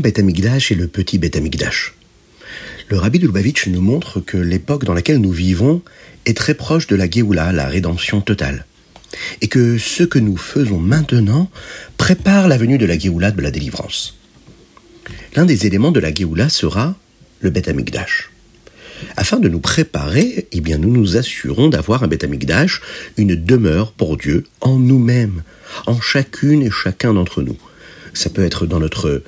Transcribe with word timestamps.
Beth 0.00 0.18
et 0.18 0.74
le 0.74 0.86
petit 0.86 1.18
Beth. 1.18 1.38
Le 2.88 2.98
rabbi 2.98 3.18
de 3.18 3.70
nous 3.70 3.80
montre 3.80 4.20
que 4.20 4.36
l'époque 4.36 4.84
dans 4.84 4.94
laquelle 4.94 5.18
nous 5.18 5.30
vivons 5.30 5.82
est 6.26 6.36
très 6.36 6.54
proche 6.54 6.86
de 6.86 6.96
la 6.96 7.08
Géoula, 7.08 7.52
la 7.52 7.68
rédemption 7.68 8.20
totale. 8.20 8.66
Et 9.40 9.48
que 9.48 9.78
ce 9.78 10.02
que 10.02 10.18
nous 10.18 10.36
faisons 10.36 10.78
maintenant 10.78 11.50
prépare 11.98 12.48
la 12.48 12.58
venue 12.58 12.78
de 12.78 12.86
la 12.86 12.98
Géoula 12.98 13.30
de 13.30 13.40
la 13.42 13.50
délivrance. 13.50 14.18
L'un 15.36 15.44
des 15.44 15.66
éléments 15.66 15.92
de 15.92 16.00
la 16.00 16.12
Géoula 16.12 16.48
sera 16.48 16.96
le 17.40 17.50
Beth. 17.50 17.70
Afin 19.16 19.38
de 19.38 19.48
nous 19.48 19.60
préparer, 19.60 20.48
eh 20.52 20.60
bien, 20.60 20.78
nous 20.78 20.90
nous 20.90 21.16
assurons 21.16 21.68
d'avoir 21.68 22.02
un 22.02 22.08
Beth 22.08 22.26
une 23.16 23.34
demeure 23.36 23.92
pour 23.92 24.16
Dieu 24.16 24.46
en 24.60 24.78
nous-mêmes, 24.78 25.42
en 25.86 26.00
chacune 26.00 26.62
et 26.62 26.70
chacun 26.70 27.14
d'entre 27.14 27.42
nous. 27.42 27.56
Ça 28.14 28.30
peut 28.30 28.44
être 28.44 28.66
dans 28.66 28.80
notre 28.80 29.22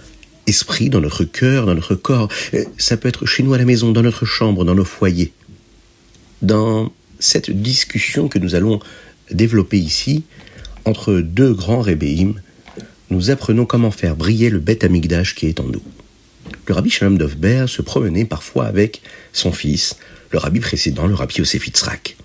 esprit, 0.52 0.91
dans 0.91 1.01
notre 1.01 1.24
cœur, 1.24 1.65
dans 1.65 1.74
notre 1.74 1.95
corps. 1.95 2.29
Euh, 2.52 2.65
ça 2.77 2.97
peut 2.98 3.09
être 3.09 3.24
chez 3.24 3.43
nous 3.43 3.55
à 3.55 3.59
la 3.59 3.65
maison, 3.65 3.91
dans 3.91 4.02
notre 4.02 4.27
chambre, 4.27 4.65
dans 4.65 4.74
nos 4.74 4.84
foyers. 4.84 5.33
Dans 6.43 6.93
cette 7.19 7.51
discussion 7.51 8.29
que 8.29 8.38
nous 8.38 8.55
allons 8.55 8.80
développer 9.30 9.79
ici, 9.79 10.24
entre 10.84 11.20
deux 11.20 11.55
grands 11.55 11.80
rébéim, 11.80 12.34
nous 13.10 13.30
apprenons 13.30 13.65
comment 13.65 13.91
faire 13.91 14.15
briller 14.15 14.51
le 14.51 14.59
bête 14.59 14.84
amigdash 14.84 15.34
qui 15.34 15.46
est 15.46 15.60
en 15.60 15.65
nous. 15.65 15.82
Le 16.66 16.74
rabbi 16.74 16.91
Shalom 16.91 17.16
Dovber 17.16 17.65
se 17.69 17.80
promenait 17.82 18.24
parfois 18.24 18.66
avec 18.66 19.01
son 19.32 19.52
fils, 19.52 19.96
le 20.30 20.38
rabbi 20.38 20.60
précédent, 20.60 21.07
le 21.07 21.15
rabbi 21.15 21.37
Yosef 21.38 21.66
Yitzhak. 21.66 22.16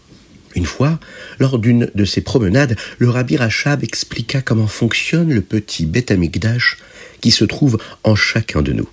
Une 0.55 0.65
fois, 0.65 0.99
lors 1.39 1.59
d'une 1.59 1.91
de 1.93 2.05
ces 2.05 2.21
promenades, 2.21 2.75
le 2.97 3.09
rabbi 3.09 3.37
Rachab 3.37 3.83
expliqua 3.83 4.41
comment 4.41 4.67
fonctionne 4.67 5.31
le 5.31 5.41
petit 5.41 5.85
Beth 5.85 6.09
Amikdash 6.09 6.77
qui 7.21 7.31
se 7.31 7.45
trouve 7.45 7.77
en 8.03 8.15
chacun 8.15 8.61
de 8.61 8.73
nous. 8.73 8.87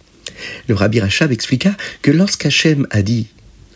Le 0.69 0.75
rabbi 0.75 1.01
Rachab 1.01 1.33
expliqua 1.33 1.77
que 2.03 2.11
lorsqu'Hachem 2.11 2.87
a 2.91 3.03
dit 3.03 3.29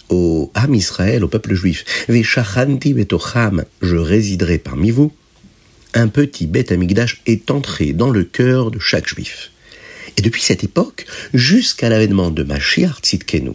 au 0.08 0.50
âme 0.54 0.74
Israël, 0.74 1.24
au 1.24 1.28
peuple 1.28 1.54
juif, 1.54 1.84
Veshachanti 2.08 2.94
betocham, 2.94 3.64
je 3.82 3.96
résiderai 3.96 4.58
parmi 4.58 4.90
vous, 4.90 5.12
un 5.94 6.08
petit 6.08 6.46
Beth 6.46 6.72
Amikdash 6.72 7.20
est 7.26 7.50
entré 7.50 7.92
dans 7.92 8.10
le 8.10 8.24
cœur 8.24 8.70
de 8.70 8.78
chaque 8.78 9.08
juif. 9.08 9.50
Et 10.16 10.22
depuis 10.22 10.42
cette 10.42 10.64
époque, 10.64 11.06
jusqu'à 11.32 11.88
l'avènement 11.88 12.30
de 12.30 12.42
Mashiach 12.42 13.00
Tzidkenu, 13.02 13.52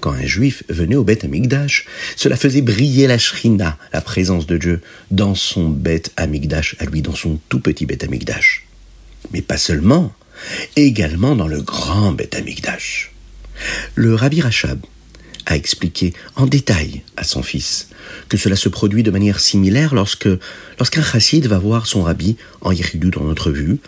quand 0.00 0.12
un 0.12 0.24
juif 0.24 0.62
venait 0.68 0.96
au 0.96 1.04
Beth 1.04 1.24
Amigdash, 1.24 1.86
cela 2.16 2.36
faisait 2.36 2.62
briller 2.62 3.06
la 3.06 3.18
shrina, 3.18 3.76
la 3.92 4.00
présence 4.00 4.46
de 4.46 4.56
Dieu, 4.56 4.80
dans 5.10 5.34
son 5.34 5.68
Beth 5.68 6.12
Amigdash, 6.16 6.76
à 6.78 6.86
lui, 6.86 7.02
dans 7.02 7.14
son 7.14 7.38
tout 7.48 7.60
petit 7.60 7.86
Beth 7.86 8.04
Amigdash. 8.04 8.66
Mais 9.32 9.42
pas 9.42 9.58
seulement, 9.58 10.12
également 10.76 11.36
dans 11.36 11.48
le 11.48 11.62
grand 11.62 12.12
Beth 12.12 12.34
Amigdash. 12.34 13.12
Le 13.94 14.14
Rabbi 14.14 14.40
Rachab 14.40 14.80
a 15.46 15.56
expliqué 15.56 16.12
en 16.36 16.46
détail 16.46 17.02
à 17.16 17.24
son 17.24 17.42
fils 17.42 17.88
que 18.28 18.36
cela 18.36 18.56
se 18.56 18.68
produit 18.68 19.02
de 19.02 19.10
manière 19.10 19.40
similaire 19.40 19.94
lorsque 19.94 20.28
lorsqu'un 20.78 21.02
chassid 21.02 21.46
va 21.46 21.58
voir 21.58 21.86
son 21.86 22.02
rabbi 22.02 22.36
en 22.60 22.72
Yeridu 22.72 23.10
dans 23.10 23.24
notre 23.24 23.50
vue, 23.50 23.78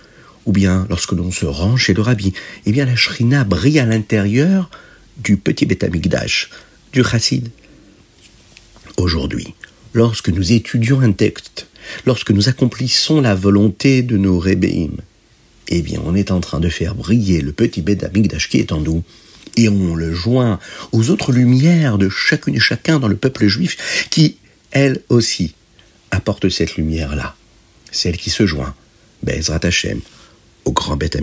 ou 0.45 0.53
bien 0.53 0.87
lorsque 0.91 1.13
l'on 1.13 1.31
se 1.31 1.47
rend 1.47 1.77
chez 1.77 1.95
le 1.95 2.03
rabbi, 2.03 2.33
eh 2.67 2.73
bien 2.73 2.85
la 2.85 2.97
shrina 2.97 3.45
brille 3.45 3.79
à 3.79 3.87
l'intérieur 3.87 4.71
du 5.19 5.37
petit 5.37 5.67
Betamikdash, 5.67 6.51
du 6.93 7.05
chassid. 7.05 7.49
Aujourd'hui, 8.97 9.55
lorsque 9.95 10.29
nous 10.29 10.53
étudions 10.53 11.01
un 11.01 11.13
texte, 11.13 11.69
lorsque 12.07 12.31
nous 12.31 12.49
accomplissons 12.49 13.21
la 13.21 13.35
volonté 13.35 14.03
de 14.03 14.17
nos 14.17 14.39
eh 15.69 15.83
bien, 15.83 16.01
on 16.05 16.15
est 16.15 16.31
en 16.31 16.41
train 16.41 16.61
de 16.61 16.69
faire 16.69 16.95
briller 16.95 17.41
le 17.41 17.53
petit 17.53 17.83
Betamikdash 17.83 18.49
qui 18.49 18.59
est 18.59 18.73
en 18.73 18.81
nous, 18.81 19.03
et 19.57 19.69
on 19.69 19.95
le 19.95 20.13
joint 20.13 20.59
aux 20.93 21.11
autres 21.11 21.33
lumières 21.33 21.99
de 21.99 22.09
chacune 22.09 22.55
et 22.55 22.61
chacun 22.61 22.99
dans 22.99 23.09
le 23.09 23.17
peuple 23.17 23.47
juif, 23.47 24.07
qui, 24.11 24.37
elle 24.71 25.01
aussi, 25.09 25.55
apporte 26.11 26.49
cette 26.49 26.77
lumière-là, 26.77 27.35
celle 27.91 28.17
qui 28.17 28.31
se 28.31 28.47
joint, 28.47 28.75
Bezrat 29.23 29.61
Hashem, 29.65 30.01
au 30.65 30.73
grand 30.73 30.97
Beth. 30.97 31.17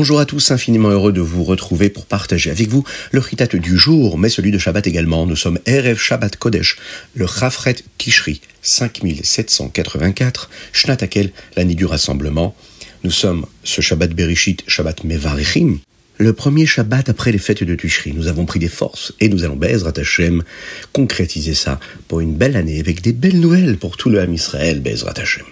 Bonjour 0.00 0.18
à 0.18 0.24
tous, 0.24 0.50
infiniment 0.50 0.88
heureux 0.88 1.12
de 1.12 1.20
vous 1.20 1.44
retrouver 1.44 1.90
pour 1.90 2.06
partager 2.06 2.50
avec 2.50 2.68
vous 2.68 2.84
le 3.12 3.20
chitat 3.20 3.46
du 3.48 3.76
jour, 3.76 4.16
mais 4.16 4.30
celui 4.30 4.50
de 4.50 4.56
Shabbat 4.56 4.86
également. 4.86 5.26
Nous 5.26 5.36
sommes 5.36 5.58
Erev 5.66 5.98
Shabbat 5.98 6.36
Kodesh, 6.36 6.78
le 7.14 7.26
Chafret 7.26 7.76
Kishri 7.98 8.40
5784, 8.62 10.48
Shnatakel, 10.72 11.32
l'année 11.54 11.74
du 11.74 11.84
rassemblement. 11.84 12.56
Nous 13.04 13.10
sommes 13.10 13.44
ce 13.62 13.82
Shabbat 13.82 14.14
Berishit, 14.14 14.64
Shabbat 14.66 15.04
Mevarichim, 15.04 15.80
le 16.16 16.32
premier 16.32 16.64
Shabbat 16.64 17.10
après 17.10 17.30
les 17.30 17.36
fêtes 17.36 17.62
de 17.62 17.74
Tishri. 17.74 18.14
Nous 18.14 18.26
avons 18.26 18.46
pris 18.46 18.58
des 18.58 18.68
forces 18.68 19.12
et 19.20 19.28
nous 19.28 19.44
allons, 19.44 19.56
Bezrat 19.56 19.98
Hashem, 19.98 20.42
concrétiser 20.94 21.52
ça 21.52 21.78
pour 22.08 22.20
une 22.20 22.36
belle 22.36 22.56
année 22.56 22.80
avec 22.80 23.02
des 23.02 23.12
belles 23.12 23.38
nouvelles 23.38 23.76
pour 23.76 23.98
tout 23.98 24.08
le 24.08 24.20
Ham 24.20 24.32
Israël, 24.32 24.80
Bezrat 24.80 25.18
Hashem. 25.18 25.44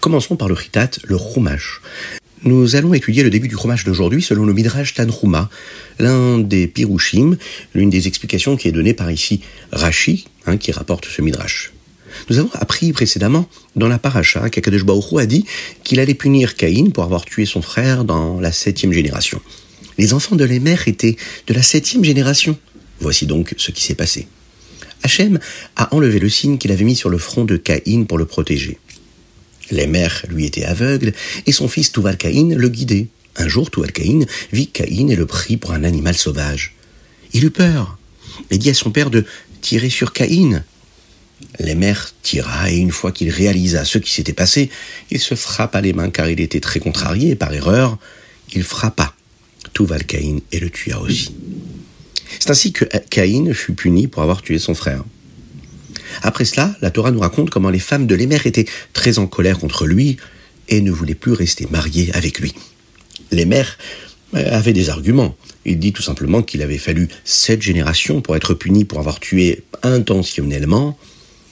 Commençons 0.00 0.36
par 0.36 0.48
le 0.48 0.54
Chitat, 0.54 0.90
le 1.02 1.18
Chumash. 1.18 1.80
Nous 2.42 2.74
allons 2.74 2.94
étudier 2.94 3.22
le 3.22 3.28
début 3.28 3.48
du 3.48 3.54
fromage 3.54 3.84
d'aujourd'hui 3.84 4.22
selon 4.22 4.46
le 4.46 4.54
Midrash 4.54 4.94
Tanhuma, 4.94 5.50
l'un 5.98 6.38
des 6.38 6.66
Pirushim, 6.66 7.36
l'une 7.74 7.90
des 7.90 8.06
explications 8.06 8.56
qui 8.56 8.66
est 8.66 8.72
donnée 8.72 8.94
par 8.94 9.10
ici 9.10 9.42
Rashi, 9.72 10.24
hein, 10.46 10.56
qui 10.56 10.72
rapporte 10.72 11.04
ce 11.04 11.20
Midrash. 11.20 11.72
Nous 12.30 12.38
avons 12.38 12.48
appris 12.54 12.92
précédemment 12.92 13.46
dans 13.76 13.88
la 13.88 13.98
paracha 13.98 14.48
qu'Akadosh 14.48 14.84
Baruch 14.84 15.20
a 15.20 15.26
dit 15.26 15.44
qu'il 15.84 16.00
allait 16.00 16.14
punir 16.14 16.56
Caïn 16.56 16.92
pour 16.92 17.04
avoir 17.04 17.26
tué 17.26 17.44
son 17.44 17.60
frère 17.60 18.04
dans 18.04 18.40
la 18.40 18.52
septième 18.52 18.94
génération. 18.94 19.42
Les 19.98 20.14
enfants 20.14 20.34
de 20.34 20.46
mères 20.46 20.88
étaient 20.88 21.16
de 21.46 21.52
la 21.52 21.62
septième 21.62 22.04
génération. 22.04 22.58
Voici 23.00 23.26
donc 23.26 23.54
ce 23.58 23.70
qui 23.70 23.82
s'est 23.82 23.94
passé. 23.94 24.28
Hachem 25.02 25.38
a 25.76 25.94
enlevé 25.94 26.18
le 26.18 26.30
signe 26.30 26.56
qu'il 26.56 26.72
avait 26.72 26.84
mis 26.84 26.96
sur 26.96 27.10
le 27.10 27.18
front 27.18 27.44
de 27.44 27.58
Caïn 27.58 28.04
pour 28.04 28.16
le 28.16 28.24
protéger. 28.24 28.78
Les 29.70 29.86
mères 29.86 30.24
lui 30.28 30.46
étaient 30.46 30.64
aveugles 30.64 31.12
et 31.46 31.52
son 31.52 31.68
fils 31.68 31.92
Tuval 31.92 32.16
Caïn 32.16 32.54
le 32.54 32.68
guidait. 32.68 33.06
Un 33.36 33.48
jour, 33.48 33.70
Tuval 33.70 33.92
Caïn 33.92 34.26
vit 34.52 34.66
Caïn 34.66 35.08
et 35.08 35.16
le 35.16 35.26
prit 35.26 35.56
pour 35.56 35.72
un 35.72 35.84
animal 35.84 36.16
sauvage. 36.16 36.74
Il 37.32 37.44
eut 37.44 37.50
peur 37.50 37.98
et 38.50 38.58
dit 38.58 38.70
à 38.70 38.74
son 38.74 38.90
père 38.90 39.10
de 39.10 39.24
tirer 39.60 39.90
sur 39.90 40.12
Caïn. 40.12 40.64
Les 41.58 41.74
mères 41.74 42.12
tira 42.22 42.70
et 42.70 42.76
une 42.76 42.90
fois 42.90 43.12
qu'il 43.12 43.30
réalisa 43.30 43.84
ce 43.84 43.98
qui 43.98 44.12
s'était 44.12 44.32
passé, 44.32 44.70
il 45.10 45.20
se 45.20 45.34
frappa 45.34 45.80
les 45.80 45.92
mains 45.92 46.10
car 46.10 46.28
il 46.28 46.40
était 46.40 46.60
très 46.60 46.80
contrarié 46.80 47.30
et 47.30 47.36
par 47.36 47.52
erreur, 47.52 47.98
il 48.52 48.62
frappa 48.62 49.14
Tuval 49.72 50.04
Caïn 50.04 50.40
et 50.52 50.58
le 50.58 50.70
tua 50.70 51.00
aussi. 51.00 51.34
C'est 52.38 52.50
ainsi 52.50 52.72
que 52.72 52.84
Caïn 53.10 53.52
fut 53.54 53.74
puni 53.74 54.06
pour 54.06 54.22
avoir 54.22 54.42
tué 54.42 54.58
son 54.58 54.74
frère. 54.74 55.04
Après 56.22 56.44
cela, 56.44 56.74
la 56.80 56.90
Torah 56.90 57.10
nous 57.10 57.20
raconte 57.20 57.50
comment 57.50 57.70
les 57.70 57.78
femmes 57.78 58.06
de 58.06 58.14
Lémer 58.14 58.40
étaient 58.44 58.66
très 58.92 59.18
en 59.18 59.26
colère 59.26 59.58
contre 59.58 59.86
lui 59.86 60.16
et 60.68 60.80
ne 60.80 60.90
voulaient 60.90 61.14
plus 61.14 61.32
rester 61.32 61.66
mariées 61.70 62.10
avec 62.14 62.38
lui. 62.40 62.54
Lémer 63.30 63.64
euh, 64.34 64.56
avait 64.56 64.72
des 64.72 64.90
arguments. 64.90 65.36
Il 65.64 65.78
dit 65.78 65.92
tout 65.92 66.02
simplement 66.02 66.42
qu'il 66.42 66.62
avait 66.62 66.78
fallu 66.78 67.08
sept 67.24 67.62
générations 67.62 68.20
pour 68.20 68.36
être 68.36 68.54
puni 68.54 68.84
pour 68.84 68.98
avoir 68.98 69.20
tué 69.20 69.64
intentionnellement 69.82 70.98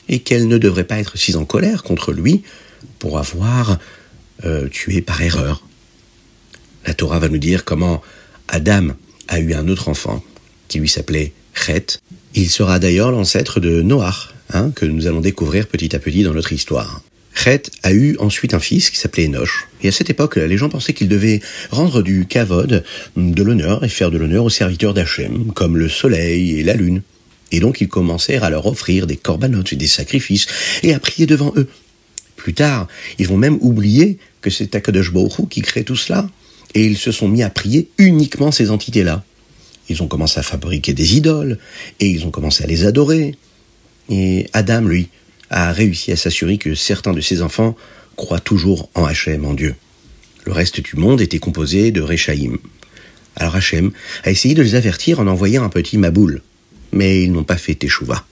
et 0.08 0.20
qu'elle 0.20 0.48
ne 0.48 0.58
devrait 0.58 0.84
pas 0.84 0.98
être 0.98 1.18
si 1.18 1.36
en 1.36 1.44
colère 1.44 1.82
contre 1.82 2.12
lui 2.12 2.42
pour 2.98 3.18
avoir 3.18 3.78
euh, 4.44 4.68
tué 4.68 5.00
par 5.02 5.20
erreur. 5.20 5.62
La 6.86 6.94
Torah 6.94 7.18
va 7.18 7.28
nous 7.28 7.38
dire 7.38 7.64
comment 7.64 8.00
Adam 8.48 8.88
a 9.28 9.40
eu 9.40 9.52
un 9.52 9.68
autre 9.68 9.88
enfant 9.88 10.22
qui 10.68 10.78
lui 10.78 10.88
s'appelait 10.88 11.32
Chet. 11.54 11.98
Il 12.34 12.48
sera 12.48 12.78
d'ailleurs 12.78 13.10
l'ancêtre 13.10 13.60
de 13.60 13.82
Noach, 13.82 14.28
Hein, 14.50 14.70
que 14.74 14.86
nous 14.86 15.06
allons 15.06 15.20
découvrir 15.20 15.66
petit 15.66 15.94
à 15.94 15.98
petit 15.98 16.22
dans 16.22 16.32
notre 16.32 16.52
histoire. 16.52 17.02
Chet 17.34 17.64
a 17.82 17.92
eu 17.92 18.16
ensuite 18.18 18.54
un 18.54 18.60
fils 18.60 18.90
qui 18.90 18.96
s'appelait 18.96 19.26
Enoch. 19.26 19.68
Et 19.82 19.88
à 19.88 19.92
cette 19.92 20.10
époque, 20.10 20.36
les 20.36 20.56
gens 20.56 20.70
pensaient 20.70 20.94
qu'il 20.94 21.08
devait 21.08 21.40
rendre 21.70 22.02
du 22.02 22.26
kavod, 22.26 22.82
de 23.16 23.42
l'honneur, 23.42 23.84
et 23.84 23.88
faire 23.88 24.10
de 24.10 24.18
l'honneur 24.18 24.44
aux 24.44 24.50
serviteurs 24.50 24.94
d'Hachem, 24.94 25.52
comme 25.52 25.76
le 25.76 25.88
soleil 25.88 26.58
et 26.58 26.64
la 26.64 26.74
lune. 26.74 27.02
Et 27.52 27.60
donc 27.60 27.80
ils 27.80 27.88
commencèrent 27.88 28.42
à 28.42 28.50
leur 28.50 28.66
offrir 28.66 29.06
des 29.06 29.16
corbanotes 29.16 29.72
et 29.72 29.76
des 29.76 29.86
sacrifices, 29.86 30.46
et 30.82 30.94
à 30.94 30.98
prier 30.98 31.26
devant 31.26 31.52
eux. 31.56 31.68
Plus 32.36 32.54
tard, 32.54 32.88
ils 33.18 33.28
vont 33.28 33.36
même 33.36 33.58
oublier 33.60 34.18
que 34.40 34.50
c'est 34.50 34.74
Akadosh 34.74 35.12
Baruch 35.12 35.48
qui 35.50 35.60
crée 35.60 35.84
tout 35.84 35.96
cela, 35.96 36.28
et 36.74 36.84
ils 36.84 36.98
se 36.98 37.12
sont 37.12 37.28
mis 37.28 37.42
à 37.42 37.50
prier 37.50 37.88
uniquement 37.98 38.50
ces 38.50 38.70
entités-là. 38.70 39.24
Ils 39.88 40.02
ont 40.02 40.08
commencé 40.08 40.40
à 40.40 40.42
fabriquer 40.42 40.92
des 40.92 41.16
idoles, 41.16 41.58
et 42.00 42.08
ils 42.08 42.24
ont 42.26 42.30
commencé 42.30 42.64
à 42.64 42.66
les 42.66 42.84
adorer, 42.84 43.36
et 44.08 44.46
Adam, 44.52 44.82
lui, 44.82 45.08
a 45.50 45.72
réussi 45.72 46.12
à 46.12 46.16
s'assurer 46.16 46.58
que 46.58 46.74
certains 46.74 47.12
de 47.12 47.20
ses 47.20 47.42
enfants 47.42 47.76
croient 48.16 48.40
toujours 48.40 48.90
en 48.94 49.04
Hachem, 49.04 49.44
en 49.44 49.54
Dieu. 49.54 49.74
Le 50.44 50.52
reste 50.52 50.80
du 50.80 50.96
monde 50.96 51.20
était 51.20 51.38
composé 51.38 51.90
de 51.90 52.00
Réchaïm. 52.00 52.58
Alors 53.36 53.54
Hachem 53.54 53.92
a 54.24 54.30
essayé 54.30 54.54
de 54.54 54.62
les 54.62 54.74
avertir 54.74 55.20
en 55.20 55.26
envoyant 55.26 55.62
un 55.62 55.68
petit 55.68 55.98
Maboul, 55.98 56.42
mais 56.92 57.22
ils 57.22 57.32
n'ont 57.32 57.44
pas 57.44 57.56
fait 57.56 57.74
Teshuvah. 57.74 58.26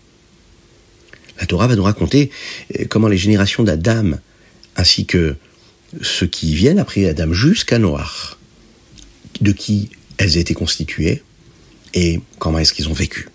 La 1.38 1.46
Torah 1.46 1.67
va 1.67 1.76
nous 1.76 1.82
raconter 1.82 2.31
euh, 2.78 2.87
comment 2.88 3.08
les 3.08 3.19
générations 3.19 3.62
d'Adam, 3.62 4.19
ainsi 4.76 5.06
que 5.06 5.37
ceux 6.02 6.26
qui 6.26 6.55
viennent 6.55 6.78
après 6.78 7.06
Adam 7.06 7.32
jusqu'à 7.32 7.78
Noach, 7.78 8.37
de 9.40 9.52
qui 9.52 9.90
elles 10.19 10.38
étaient 10.38 10.55
constituées 10.55 11.23
et 11.94 12.20
comment 12.38 12.58
est-ce 12.58 12.73
qu'ils 12.73 12.88
ont 12.88 12.94
vécu. 12.94 13.28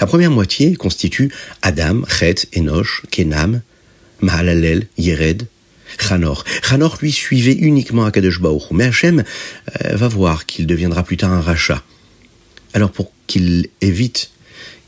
La 0.00 0.06
première 0.06 0.30
moitié 0.30 0.76
constitue 0.76 1.32
Adam, 1.62 2.02
Chet, 2.06 2.46
Enoch, 2.56 3.02
Kenam, 3.10 3.62
Mahalalel, 4.20 4.86
Yered, 4.96 5.46
Chanor. 5.98 6.44
Chanor, 6.62 6.98
lui, 7.00 7.12
suivait 7.12 7.54
uniquement 7.54 8.04
Akadosh 8.04 8.40
Baruch 8.40 8.70
mais 8.72 8.84
Hachem 8.84 9.24
euh, 9.84 9.96
va 9.96 10.08
voir 10.08 10.46
qu'il 10.46 10.66
deviendra 10.66 11.02
plus 11.02 11.16
tard 11.16 11.32
un 11.32 11.40
rachat. 11.40 11.82
Alors 12.74 12.90
pour 12.90 13.12
qu'il 13.26 13.68
évite 13.80 14.30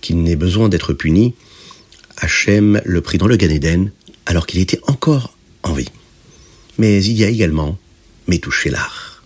qu'il 0.01 0.23
n'ait 0.23 0.37
besoin 0.37 0.69
d'être 0.69 0.93
puni, 0.93 1.35
Hachem 2.19 2.81
le 2.85 3.01
prit 3.01 3.19
dans 3.19 3.27
le 3.27 3.37
Gan 3.37 3.49
Eden 3.49 3.93
alors 4.27 4.47
qu'il 4.47 4.61
était 4.61 4.81
encore 4.87 5.37
en 5.63 5.73
vie. 5.73 5.89
Mais 6.79 7.03
il 7.05 7.13
y 7.13 7.25
a 7.25 7.29
également 7.29 7.79
l'art. 8.67 9.23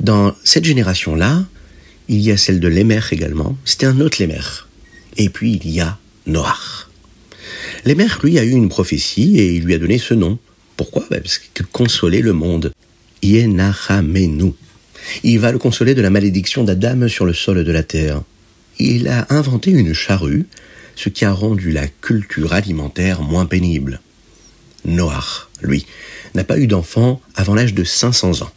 Dans 0.00 0.34
cette 0.44 0.64
génération-là, 0.64 1.44
il 2.12 2.20
y 2.20 2.30
a 2.30 2.36
celle 2.36 2.60
de 2.60 2.68
Lémer 2.68 3.00
également. 3.10 3.56
C'était 3.64 3.86
un 3.86 3.98
autre 4.00 4.18
Lémer. 4.20 4.42
Et 5.16 5.30
puis 5.30 5.58
il 5.64 5.70
y 5.70 5.80
a 5.80 5.98
Noach. 6.26 6.88
Lémer, 7.86 8.06
lui, 8.22 8.38
a 8.38 8.44
eu 8.44 8.50
une 8.50 8.68
prophétie 8.68 9.38
et 9.38 9.54
il 9.56 9.64
lui 9.64 9.72
a 9.72 9.78
donné 9.78 9.96
ce 9.96 10.12
nom. 10.12 10.38
Pourquoi? 10.76 11.04
Ben, 11.10 11.22
Parce 11.22 11.38
qu'il 11.38 11.66
consolait 11.66 12.20
le 12.20 12.34
monde. 12.34 12.72
Yenachamenu. 13.22 14.52
Il 15.24 15.38
va 15.38 15.52
le 15.52 15.58
consoler 15.58 15.94
de 15.94 16.02
la 16.02 16.10
malédiction 16.10 16.64
d'Adam 16.64 17.08
sur 17.08 17.24
le 17.24 17.32
sol 17.32 17.64
de 17.64 17.72
la 17.72 17.82
terre. 17.82 18.22
Il 18.78 19.08
a 19.08 19.26
inventé 19.30 19.70
une 19.70 19.94
charrue, 19.94 20.46
ce 20.94 21.08
qui 21.08 21.24
a 21.24 21.32
rendu 21.32 21.72
la 21.72 21.88
culture 21.88 22.52
alimentaire 22.52 23.22
moins 23.22 23.46
pénible. 23.46 24.00
Noach, 24.84 25.48
lui, 25.62 25.86
n'a 26.34 26.44
pas 26.44 26.58
eu 26.58 26.66
d'enfant 26.66 27.22
avant 27.36 27.54
l'âge 27.54 27.72
de 27.72 27.84
500 27.84 28.42
ans. 28.42 28.52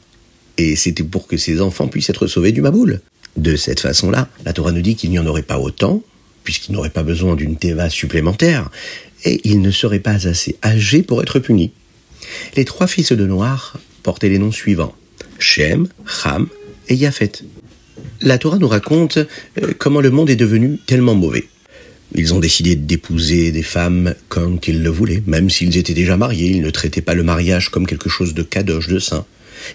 Et 0.57 0.75
c'était 0.75 1.03
pour 1.03 1.27
que 1.27 1.37
ses 1.37 1.61
enfants 1.61 1.87
puissent 1.87 2.09
être 2.09 2.27
sauvés 2.27 2.51
du 2.51 2.61
Maboul. 2.61 3.01
De 3.35 3.55
cette 3.55 3.81
façon-là, 3.81 4.29
la 4.45 4.53
Torah 4.53 4.71
nous 4.71 4.81
dit 4.81 4.95
qu'il 4.95 5.09
n'y 5.09 5.19
en 5.19 5.25
aurait 5.25 5.41
pas 5.41 5.59
autant, 5.59 6.01
puisqu'il 6.43 6.73
n'aurait 6.73 6.89
pas 6.89 7.03
besoin 7.03 7.35
d'une 7.35 7.57
teva 7.57 7.89
supplémentaire, 7.89 8.69
et 9.25 9.41
il 9.43 9.61
ne 9.61 9.71
serait 9.71 9.99
pas 9.99 10.27
assez 10.27 10.55
âgé 10.63 11.03
pour 11.03 11.21
être 11.21 11.39
puni. 11.39 11.71
Les 12.55 12.65
trois 12.65 12.87
fils 12.87 13.11
de 13.11 13.25
Noir 13.25 13.77
portaient 14.03 14.29
les 14.29 14.39
noms 14.39 14.51
suivants 14.51 14.95
Shem, 15.39 15.87
Ham 16.23 16.47
et 16.87 16.95
Yafet. 16.95 17.31
La 18.21 18.37
Torah 18.37 18.57
nous 18.57 18.67
raconte 18.67 19.17
euh, 19.17 19.73
comment 19.77 20.01
le 20.01 20.11
monde 20.11 20.29
est 20.29 20.35
devenu 20.35 20.77
tellement 20.85 21.15
mauvais. 21.15 21.47
Ils 22.13 22.33
ont 22.33 22.39
décidé 22.39 22.75
d'épouser 22.75 23.51
des 23.51 23.63
femmes 23.63 24.15
quand 24.29 24.67
ils 24.67 24.81
le 24.81 24.89
voulaient, 24.89 25.23
même 25.25 25.49
s'ils 25.49 25.75
étaient 25.75 25.93
déjà 25.93 26.15
mariés, 26.15 26.49
ils 26.49 26.61
ne 26.61 26.69
traitaient 26.69 27.01
pas 27.01 27.13
le 27.13 27.23
mariage 27.23 27.69
comme 27.69 27.87
quelque 27.87 28.09
chose 28.09 28.33
de 28.33 28.43
kadosh, 28.43 28.87
de 28.87 28.99
saint. 28.99 29.25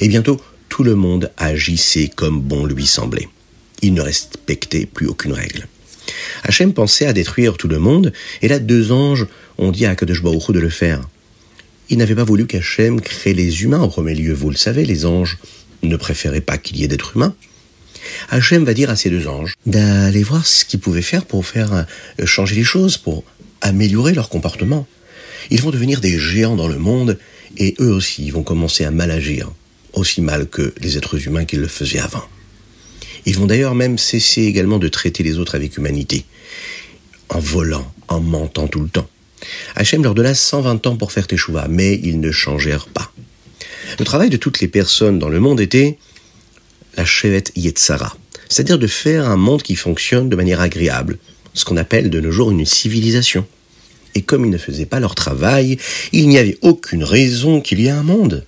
Et 0.00 0.08
bientôt, 0.08 0.40
tout 0.68 0.84
le 0.84 0.94
monde 0.94 1.30
agissait 1.36 2.10
comme 2.14 2.40
bon 2.40 2.64
lui 2.64 2.86
semblait. 2.86 3.28
Il 3.82 3.94
ne 3.94 4.00
respectait 4.00 4.86
plus 4.86 5.06
aucune 5.06 5.32
règle. 5.32 5.66
Hachem 6.44 6.72
pensait 6.72 7.06
à 7.06 7.12
détruire 7.12 7.56
tout 7.56 7.68
le 7.68 7.78
monde, 7.78 8.12
et 8.42 8.48
là 8.48 8.58
deux 8.58 8.92
anges 8.92 9.26
ont 9.58 9.70
dit 9.70 9.86
à 9.86 9.94
Kadosh 9.94 10.22
Baruch 10.22 10.50
de 10.50 10.60
le 10.60 10.70
faire. 10.70 11.02
Il 11.88 11.98
n'avait 11.98 12.14
pas 12.14 12.24
voulu 12.24 12.46
qu'Hachem 12.46 13.00
crée 13.00 13.34
les 13.34 13.62
humains 13.62 13.80
en 13.80 13.88
premier 13.88 14.14
lieu. 14.14 14.32
Vous 14.32 14.50
le 14.50 14.56
savez, 14.56 14.84
les 14.84 15.06
anges 15.06 15.38
ne 15.82 15.96
préféraient 15.96 16.40
pas 16.40 16.58
qu'il 16.58 16.76
y 16.76 16.84
ait 16.84 16.88
d'êtres 16.88 17.16
humains. 17.16 17.34
Hachem 18.30 18.64
va 18.64 18.74
dire 18.74 18.90
à 18.90 18.96
ces 18.96 19.10
deux 19.10 19.26
anges 19.26 19.54
d'aller 19.66 20.22
voir 20.22 20.46
ce 20.46 20.64
qu'ils 20.64 20.80
pouvaient 20.80 21.02
faire 21.02 21.26
pour 21.26 21.46
faire 21.46 21.72
euh, 21.72 22.26
changer 22.26 22.54
les 22.54 22.64
choses, 22.64 22.96
pour 22.96 23.24
améliorer 23.60 24.14
leur 24.14 24.28
comportement. 24.28 24.86
Ils 25.50 25.60
vont 25.60 25.70
devenir 25.70 26.00
des 26.00 26.18
géants 26.18 26.56
dans 26.56 26.68
le 26.68 26.78
monde 26.78 27.18
et 27.56 27.74
eux 27.80 27.92
aussi 27.92 28.30
vont 28.30 28.42
commencer 28.42 28.84
à 28.84 28.90
mal 28.90 29.10
agir, 29.10 29.50
aussi 29.92 30.22
mal 30.22 30.48
que 30.48 30.72
les 30.80 30.96
êtres 30.96 31.26
humains 31.26 31.44
qui 31.44 31.56
le 31.56 31.66
faisaient 31.66 31.98
avant. 31.98 32.24
Ils 33.26 33.36
vont 33.36 33.46
d'ailleurs 33.46 33.74
même 33.74 33.98
cesser 33.98 34.42
également 34.42 34.78
de 34.78 34.88
traiter 34.88 35.22
les 35.22 35.38
autres 35.38 35.54
avec 35.54 35.76
humanité, 35.76 36.24
en 37.28 37.38
volant, 37.38 37.92
en 38.08 38.20
mentant 38.20 38.68
tout 38.68 38.80
le 38.80 38.88
temps. 38.88 39.08
Hachem 39.74 40.02
leur 40.02 40.14
donna 40.14 40.34
120 40.34 40.86
ans 40.86 40.96
pour 40.96 41.12
faire 41.12 41.26
Teshuvah, 41.26 41.68
mais 41.68 41.98
ils 42.02 42.20
ne 42.20 42.30
changèrent 42.30 42.88
pas. 42.88 43.12
Le 43.98 44.04
travail 44.04 44.30
de 44.30 44.36
toutes 44.36 44.60
les 44.60 44.68
personnes 44.68 45.18
dans 45.18 45.28
le 45.28 45.40
monde 45.40 45.60
était 45.60 45.98
la 46.96 47.04
Shevet 47.04 47.44
Yetzara, 47.56 48.16
c'est-à-dire 48.48 48.78
de 48.78 48.86
faire 48.86 49.28
un 49.28 49.36
monde 49.36 49.62
qui 49.62 49.76
fonctionne 49.76 50.28
de 50.28 50.36
manière 50.36 50.60
agréable, 50.60 51.18
ce 51.54 51.64
qu'on 51.64 51.76
appelle 51.76 52.10
de 52.10 52.20
nos 52.20 52.30
jours 52.30 52.50
une 52.50 52.66
civilisation. 52.66 53.46
Et 54.14 54.22
comme 54.22 54.44
ils 54.44 54.50
ne 54.50 54.58
faisaient 54.58 54.86
pas 54.86 55.00
leur 55.00 55.14
travail, 55.14 55.78
il 56.12 56.28
n'y 56.28 56.38
avait 56.38 56.58
aucune 56.62 57.04
raison 57.04 57.60
qu'il 57.60 57.80
y 57.80 57.86
ait 57.86 57.90
un 57.90 58.02
monde. 58.02 58.44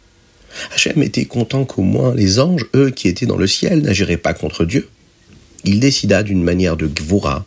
Hachem 0.74 1.02
était 1.02 1.24
content 1.24 1.64
qu'au 1.64 1.82
moins 1.82 2.14
les 2.14 2.38
anges, 2.38 2.66
eux 2.74 2.90
qui 2.90 3.08
étaient 3.08 3.26
dans 3.26 3.36
le 3.36 3.46
ciel, 3.46 3.82
n'agiraient 3.82 4.16
pas 4.16 4.34
contre 4.34 4.64
Dieu. 4.64 4.88
Il 5.64 5.80
décida 5.80 6.22
d'une 6.22 6.42
manière 6.42 6.76
de 6.76 6.86
gvura, 6.86 7.46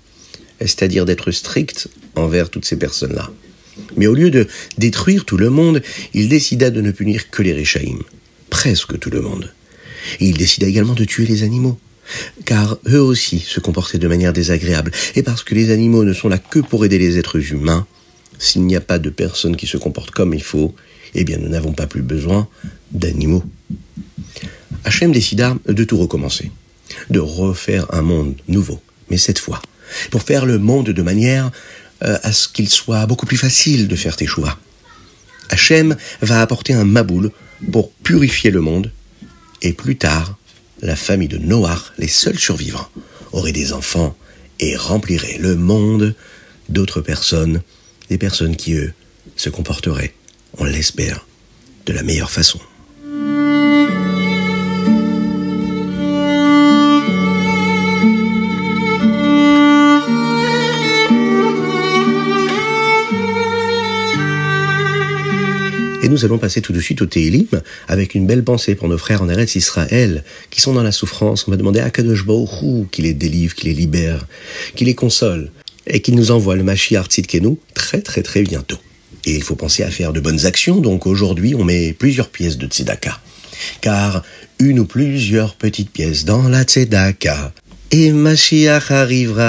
c'est-à-dire 0.60 1.06
d'être 1.06 1.31
strict 1.31 1.90
envers 2.16 2.50
toutes 2.50 2.66
ces 2.66 2.78
personnes-là. 2.78 3.30
Mais 3.98 4.07
au 4.07 4.13
lieu 4.13 4.31
de 4.31 4.48
détruire 4.78 5.25
tout 5.25 5.38
le 5.38 5.50
monde, 5.50 5.81
il 6.13 6.30
décida 6.30 6.69
de 6.69 6.81
ne 6.81 6.92
punir 6.92 7.30
que 7.30 7.42
les 7.42 7.54
Réchaïm, 7.54 8.00
presque 8.50 8.98
tout 9.00 9.10
le 9.10 9.22
monde. 9.22 9.54
Il 10.19 10.38
décida 10.38 10.68
également 10.68 10.94
de 10.94 11.04
tuer 11.04 11.25
les 11.25 11.44
animaux, 11.44 11.78
car 12.46 12.78
eux 12.88 13.01
aussi 13.01 13.40
se 13.40 13.60
comportaient 13.60 13.98
de 13.98 14.08
manière 14.08 14.34
désagréable, 14.34 14.92
et 15.16 15.24
parce 15.24 15.44
que 15.44 15.56
les 15.56 15.72
animaux 15.72 16.06
ne 16.06 16.13
sont 16.13 16.30
là 16.30 16.38
que 16.38 16.60
pour 16.60 16.86
aider 16.86 17.00
les 17.00 17.18
êtres 17.18 17.51
humains, 17.51 17.86
s'il 18.38 18.63
n'y 18.63 18.75
a 18.75 18.81
pas 18.81 19.00
de 19.00 19.10
personnes 19.10 19.56
qui 19.56 19.68
se 19.68 19.78
comportent 19.78 20.12
comme 20.12 20.34
il 20.34 20.44
faut, 20.44 20.74
eh 21.16 21.24
bien 21.24 21.38
nous 21.38 21.50
n'avons 21.50 21.74
pas 21.74 21.88
plus 21.88 22.01
besoin 22.01 22.48
d'animaux. 22.92 23.44
Hachem 24.84 25.12
décida 25.12 25.56
de 25.68 25.84
tout 25.84 25.98
recommencer, 25.98 26.51
de 27.10 27.20
refaire 27.20 27.94
un 27.94 28.01
monde 28.01 28.36
nouveau, 28.48 28.82
mais 29.10 29.18
cette 29.18 29.39
fois, 29.39 29.62
pour 30.12 30.24
faire 30.24 30.46
le 30.46 30.60
monde 30.60 30.89
de 30.89 31.01
manière 31.01 31.51
euh, 32.04 32.18
à 32.24 32.32
ce 32.32 32.48
qu'il 32.48 32.70
soit 32.70 33.06
beaucoup 33.06 33.25
plus 33.25 33.38
facile 33.38 33.88
de 33.88 33.96
faire 33.96 34.15
Teshuvah. 34.15 34.58
Hachem 35.50 35.96
va 36.22 36.42
apporter 36.42 36.74
un 36.74 36.86
maboul 36.86 37.32
pour 37.72 37.92
purifier 37.92 38.51
le 38.51 38.62
monde, 38.62 38.92
et 39.62 39.74
plus 39.74 39.98
tard, 39.98 40.38
la 40.82 40.96
famille 40.96 41.27
de 41.27 41.38
Noach, 41.38 41.94
les 41.98 42.08
seuls 42.08 42.38
survivants, 42.38 42.89
aurait 43.32 43.54
des 43.54 43.74
enfants 43.74 44.15
et 44.60 44.75
remplirait 44.75 45.38
le 45.39 45.56
monde 45.56 46.15
d'autres 46.70 47.01
personnes, 47.01 47.62
des 48.10 48.18
personnes 48.18 48.56
qui, 48.56 48.74
eux, 48.74 48.94
se 49.36 49.50
comporteraient 49.50 50.13
on 50.58 50.63
l'espère, 50.63 51.25
de 51.86 51.94
la 51.94 52.04
meilleure 52.04 52.32
façon. 52.32 52.60
Et 66.04 66.10
nous 66.10 66.25
allons 66.25 66.38
passer 66.38 66.62
tout 66.62 66.74
de 66.74 66.80
suite 66.80 67.02
au 67.02 67.06
Télim 67.06 67.48
avec 67.88 68.16
une 68.16 68.28
belle 68.28 68.44
pensée 68.44 68.75
pour 68.75 68.88
nos 68.88 68.98
frères 68.98 69.22
en 69.22 69.30
Eretz 69.30 69.56
Israël 69.56 70.24
qui 70.50 70.62
sont 70.62 70.74
dans 70.74 70.84
la 70.84 70.92
souffrance. 70.92 71.48
On 71.48 71.52
va 71.52 71.58
demander 71.58 71.80
à 71.80 71.90
Kadosh 71.90 72.25
Baruch 72.25 72.90
qu'il 72.92 73.06
les 73.06 73.14
délivre, 73.14 73.56
qu'il 73.56 73.70
les 73.70 73.75
libère, 73.75 74.28
qu'il 74.75 74.88
les 74.88 74.96
console 74.96 75.52
et 75.88 76.02
qu'il 76.02 76.16
nous 76.16 76.32
envoie 76.32 76.56
le 76.56 76.64
Mashiach 76.64 77.08
Tzidkenu 77.08 77.58
très 77.74 78.02
très 78.02 78.22
très 78.22 78.44
bientôt. 78.44 78.78
Et 79.25 79.36
il 79.36 79.44
faut 79.44 79.56
penser 79.56 79.84
à 79.84 79.90
faire 79.90 80.14
de 80.14 80.20
bonnes 80.20 80.46
actions, 80.46 80.78
donc 80.78 81.08
aujourd'hui 81.08 81.56
on 81.56 81.64
met 81.64 81.94
plusieurs 81.94 82.30
pièces 82.30 82.58
de 82.58 82.68
tzedaka. 82.68 83.20
Car 83.82 84.24
une 84.60 84.80
ou 84.80 84.86
plusieurs 84.86 85.56
petites 85.56 85.90
pièces 85.90 86.25
dans 86.25 86.48
la 86.48 86.64
tzedaka, 86.64 87.54
et 87.92 88.12
Mashiach 88.12 88.92
arrivera. 88.92 89.44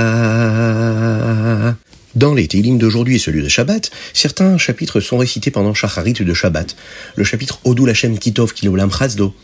Dans 2.17 2.33
les 2.33 2.49
Télim 2.49 2.79
d'aujourd'hui 2.79 3.17
et 3.17 3.19
celui 3.19 3.43
de 3.43 3.49
Shabbat, 3.49 3.91
certains 4.15 4.57
chapitres 4.57 5.01
sont 5.01 5.19
récités 5.19 5.51
pendant 5.51 5.75
Shacharit 5.75 6.15
de 6.15 6.33
Shabbat. 6.33 6.75
Le 7.15 7.25
chapitre 7.25 7.61
Odul 7.65 7.91
Hashem 7.91 8.19
Kitov 8.19 8.55
Kilolam 8.55 8.91
Chazdo, 8.91 9.35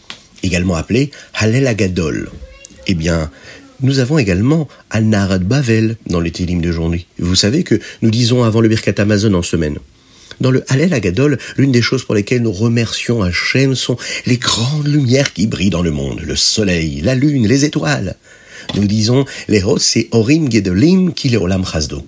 également 0.42 0.76
appelé 0.76 1.10
Halel 1.34 1.66
Agadol. 1.66 2.30
Eh 2.86 2.94
bien, 2.94 3.30
nous 3.82 3.98
avons 3.98 4.16
également 4.16 4.68
Al-Narad 4.88 5.44
Bavel 5.44 5.98
dans 6.06 6.20
les 6.20 6.30
Télim 6.30 6.62
d'aujourd'hui. 6.62 7.06
Vous 7.18 7.34
savez 7.34 7.62
que 7.62 7.78
nous 8.00 8.10
disons 8.10 8.42
avant 8.42 8.62
le 8.62 8.70
Birkat 8.70 8.94
Amazon 8.96 9.34
en 9.34 9.42
semaine. 9.42 9.76
Dans 10.40 10.50
le 10.50 10.64
Hallel 10.68 10.94
Agadol, 10.94 11.36
l'une 11.58 11.72
des 11.72 11.82
choses 11.82 12.06
pour 12.06 12.14
lesquelles 12.14 12.40
nous 12.40 12.52
remercions 12.52 13.22
Hachem 13.22 13.74
sont 13.74 13.98
les 14.24 14.38
grandes 14.38 14.86
lumières 14.86 15.34
qui 15.34 15.46
brillent 15.46 15.68
dans 15.68 15.82
le 15.82 15.90
monde, 15.90 16.22
le 16.22 16.36
soleil, 16.36 17.02
la 17.02 17.14
lune, 17.14 17.46
les 17.46 17.66
étoiles. 17.66 18.16
Nous 18.76 18.86
disons 18.86 19.26
les 19.48 19.62
Hos 19.62 19.76
c'est 19.76 20.08
Orim 20.12 20.50
Gedolim 20.50 21.12
Kileolam 21.12 21.66
Chazdo. 21.70 22.02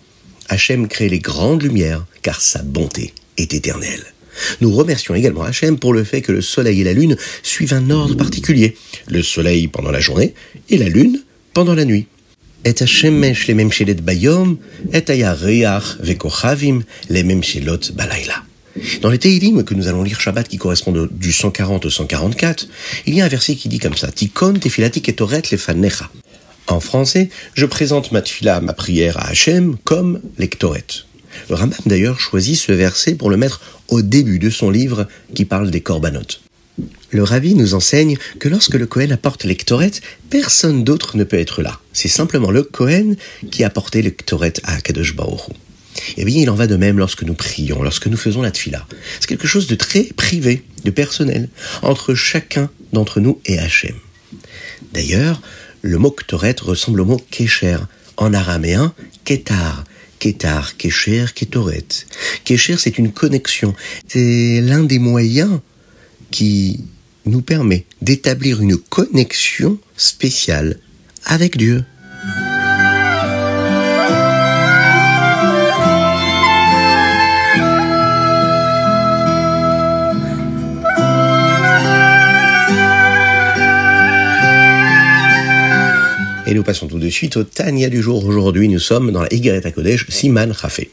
Hachem 0.48 0.88
crée 0.88 1.08
les 1.08 1.18
grandes 1.18 1.62
lumières 1.62 2.04
car 2.22 2.40
sa 2.40 2.62
bonté 2.62 3.14
est 3.36 3.54
éternelle. 3.54 4.04
Nous 4.60 4.70
remercions 4.72 5.14
également 5.14 5.42
Hachem 5.42 5.78
pour 5.78 5.92
le 5.92 6.04
fait 6.04 6.22
que 6.22 6.32
le 6.32 6.42
soleil 6.42 6.80
et 6.80 6.84
la 6.84 6.92
lune 6.92 7.16
suivent 7.42 7.74
un 7.74 7.90
ordre 7.90 8.14
particulier. 8.16 8.76
Le 9.06 9.22
soleil 9.22 9.68
pendant 9.68 9.90
la 9.90 10.00
journée 10.00 10.34
et 10.70 10.78
la 10.78 10.88
lune 10.88 11.22
pendant 11.52 11.74
la 11.74 11.84
nuit. 11.84 12.06
Et 12.64 12.70
et 12.70 12.74
balayla. 17.92 18.42
Dans 19.02 19.10
les 19.10 19.18
Teilim 19.18 19.62
que 19.62 19.74
nous 19.74 19.86
allons 19.86 20.02
lire 20.02 20.20
Shabbat 20.20 20.48
qui 20.48 20.56
correspondent 20.56 21.08
du 21.12 21.32
140 21.32 21.84
au 21.84 21.90
144, 21.90 22.66
il 23.06 23.14
y 23.14 23.20
a 23.20 23.24
un 23.24 23.28
verset 23.28 23.54
qui 23.54 23.68
dit 23.68 23.78
comme 23.78 23.94
ça, 23.94 24.10
Tikon 24.10 24.54
tefilati 24.54 25.00
ketoret 25.00 25.42
lefanecha. 25.52 26.10
En 26.66 26.80
français, 26.80 27.28
je 27.54 27.66
présente 27.66 28.12
ma 28.12 28.22
tfila, 28.22 28.60
ma 28.60 28.72
prière 28.72 29.18
à 29.18 29.28
Hachem, 29.28 29.76
comme 29.84 30.20
lectoret. 30.38 30.84
Le 31.50 31.56
Rambam 31.56 31.78
d'ailleurs 31.86 32.20
choisit 32.20 32.56
ce 32.56 32.72
verset 32.72 33.14
pour 33.14 33.28
le 33.30 33.36
mettre 33.36 33.60
au 33.88 34.02
début 34.02 34.38
de 34.38 34.50
son 34.50 34.70
livre 34.70 35.06
qui 35.34 35.44
parle 35.44 35.70
des 35.70 35.80
korbanot. 35.80 36.20
Le 37.10 37.22
Rabbi 37.22 37.54
nous 37.54 37.74
enseigne 37.74 38.16
que 38.40 38.48
lorsque 38.48 38.74
le 38.74 38.86
Kohen 38.86 39.12
apporte 39.12 39.44
lectoret, 39.44 39.92
personne 40.30 40.82
d'autre 40.82 41.16
ne 41.16 41.24
peut 41.24 41.38
être 41.38 41.62
là. 41.62 41.78
C'est 41.92 42.08
simplement 42.08 42.50
le 42.50 42.62
Kohen 42.62 43.16
qui 43.50 43.62
a 43.62 43.70
porté 43.70 44.02
lectoret 44.02 44.54
à 44.64 44.80
Kadosh 44.80 45.14
Baruch 45.14 45.50
eh 46.16 46.24
bien, 46.24 46.42
il 46.42 46.50
en 46.50 46.54
va 46.54 46.66
de 46.66 46.76
même 46.76 46.98
lorsque 46.98 47.22
nous 47.22 47.34
prions, 47.34 47.82
lorsque 47.82 48.06
nous 48.06 48.16
faisons 48.16 48.42
la 48.42 48.50
tfila. 48.50 48.86
C'est 49.20 49.28
quelque 49.28 49.46
chose 49.46 49.66
de 49.66 49.74
très 49.74 50.04
privé, 50.04 50.64
de 50.84 50.90
personnel, 50.90 51.48
entre 51.82 52.14
chacun 52.14 52.70
d'entre 52.92 53.20
nous 53.20 53.40
et 53.46 53.58
Hachem. 53.58 53.94
D'ailleurs, 54.92 55.40
le 55.84 55.98
mot 55.98 56.10
ktoret 56.10 56.56
ressemble 56.60 57.02
au 57.02 57.04
mot 57.04 57.20
kesher, 57.30 57.76
en 58.16 58.32
araméen 58.32 58.94
ketar, 59.24 59.84
ketar, 60.18 60.78
kesher, 60.78 61.26
ketoret. 61.34 62.06
Kesher, 62.44 62.76
c'est 62.78 62.96
une 62.96 63.12
connexion. 63.12 63.74
C'est 64.08 64.62
l'un 64.62 64.82
des 64.82 64.98
moyens 64.98 65.60
qui 66.30 66.84
nous 67.26 67.42
permet 67.42 67.84
d'établir 68.00 68.62
une 68.62 68.78
connexion 68.78 69.78
spéciale 69.96 70.78
avec 71.26 71.58
Dieu. 71.58 71.84
Et 86.46 86.52
nous 86.52 86.62
passons 86.62 86.88
tout 86.88 86.98
de 86.98 87.08
suite 87.08 87.38
au 87.38 87.44
Tania 87.44 87.88
du 87.88 88.02
jour. 88.02 88.22
Aujourd'hui, 88.26 88.68
nous 88.68 88.78
sommes 88.78 89.12
dans 89.12 89.22
la 89.22 89.32
Higuereta 89.32 89.70
Kodesh 89.70 90.06
Siman 90.10 90.52
Rafé. 90.52 90.90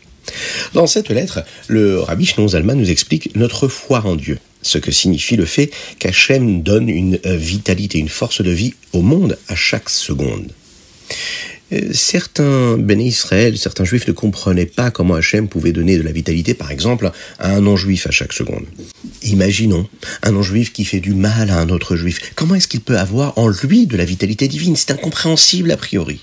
Dans 0.73 0.87
cette 0.87 1.09
lettre, 1.09 1.43
le 1.67 1.99
Rabbi 1.99 2.25
Shnon 2.25 2.47
Zalman 2.47 2.75
nous 2.75 2.89
explique 2.89 3.35
notre 3.35 3.67
foi 3.67 4.01
en 4.05 4.15
Dieu, 4.15 4.39
ce 4.61 4.77
que 4.77 4.91
signifie 4.91 5.35
le 5.35 5.43
fait 5.43 5.69
qu'Hachem 5.99 6.63
donne 6.63 6.87
une 6.87 7.19
vitalité, 7.25 7.97
une 7.97 8.07
force 8.07 8.41
de 8.41 8.51
vie 8.51 8.75
au 8.93 9.01
monde 9.01 9.37
à 9.49 9.55
chaque 9.55 9.89
seconde. 9.89 10.51
Euh, 11.73 11.93
certains 11.93 12.77
béné 12.77 13.05
Israël, 13.05 13.57
certains 13.57 13.85
juifs 13.85 14.07
ne 14.07 14.13
comprenaient 14.13 14.65
pas 14.65 14.91
comment 14.91 15.15
Hachem 15.15 15.47
pouvait 15.47 15.71
donner 15.71 15.97
de 15.97 16.03
la 16.03 16.11
vitalité, 16.11 16.53
par 16.53 16.71
exemple, 16.71 17.11
à 17.39 17.55
un 17.55 17.61
non-juif 17.61 18.07
à 18.07 18.11
chaque 18.11 18.33
seconde. 18.33 18.65
Imaginons 19.23 19.87
un 20.23 20.31
non-juif 20.31 20.73
qui 20.73 20.85
fait 20.85 20.99
du 20.99 21.13
mal 21.13 21.49
à 21.49 21.59
un 21.59 21.69
autre 21.69 21.95
juif. 21.95 22.33
Comment 22.35 22.55
est-ce 22.55 22.67
qu'il 22.67 22.81
peut 22.81 22.97
avoir 22.97 23.37
en 23.37 23.47
lui 23.47 23.87
de 23.87 23.97
la 23.97 24.05
vitalité 24.05 24.47
divine? 24.47 24.75
C'est 24.75 24.91
incompréhensible 24.91 25.71
a 25.71 25.77
priori. 25.77 26.21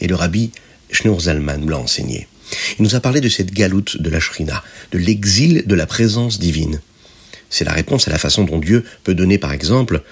Et 0.00 0.06
le 0.06 0.14
rabbi 0.14 0.50
Schnur 0.90 1.20
Zalman 1.20 1.68
l'a 1.68 1.78
enseigné. 1.78 2.28
Il 2.78 2.82
nous 2.84 2.94
a 2.94 3.00
parlé 3.00 3.20
de 3.20 3.28
cette 3.28 3.52
galoute 3.52 4.00
de 4.00 4.10
la 4.10 4.20
Shrina, 4.20 4.62
de 4.92 4.98
l'exil 4.98 5.64
de 5.66 5.74
la 5.74 5.86
présence 5.86 6.38
divine. 6.38 6.80
C'est 7.50 7.64
la 7.64 7.72
réponse 7.72 8.06
à 8.06 8.10
la 8.10 8.18
façon 8.18 8.44
dont 8.44 8.58
Dieu 8.58 8.84
peut 9.02 9.14
donner, 9.14 9.38
par 9.38 9.52
exemple, 9.52 10.02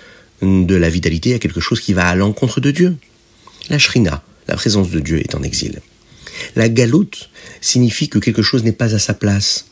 de 0.41 0.75
la 0.75 0.89
vitalité 0.89 1.35
à 1.35 1.39
quelque 1.39 1.61
chose 1.61 1.81
qui 1.81 1.93
va 1.93 2.09
à 2.09 2.15
l'encontre 2.15 2.61
de 2.61 2.71
Dieu. 2.71 2.97
La 3.69 3.79
Shrina, 3.79 4.25
la 4.49 4.57
présence 4.57 4.91
de 4.91 5.01
Dieu 5.01 5.19
est 5.19 5.35
en 5.35 5.43
exil. 5.43 5.81
La 6.57 6.69
galoute 6.69 7.31
signifie 7.61 8.09
que 8.09 8.19
quelque 8.19 8.43
chose 8.43 8.65
n'est 8.65 8.73
pas 8.73 8.95
à 8.95 8.99
sa 8.99 9.15
place. 9.15 9.67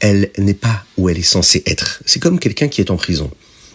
Elle 0.00 0.30
n'est 0.38 0.54
pas 0.54 0.84
où 0.96 1.08
elle 1.08 1.18
est 1.18 1.22
censée 1.22 1.62
être. 1.66 2.02
C'est 2.06 2.20
comme 2.20 2.40
quelqu'un 2.40 2.68
qui 2.68 2.80
est 2.80 2.90
en 2.90 2.96
prison. 2.96 3.30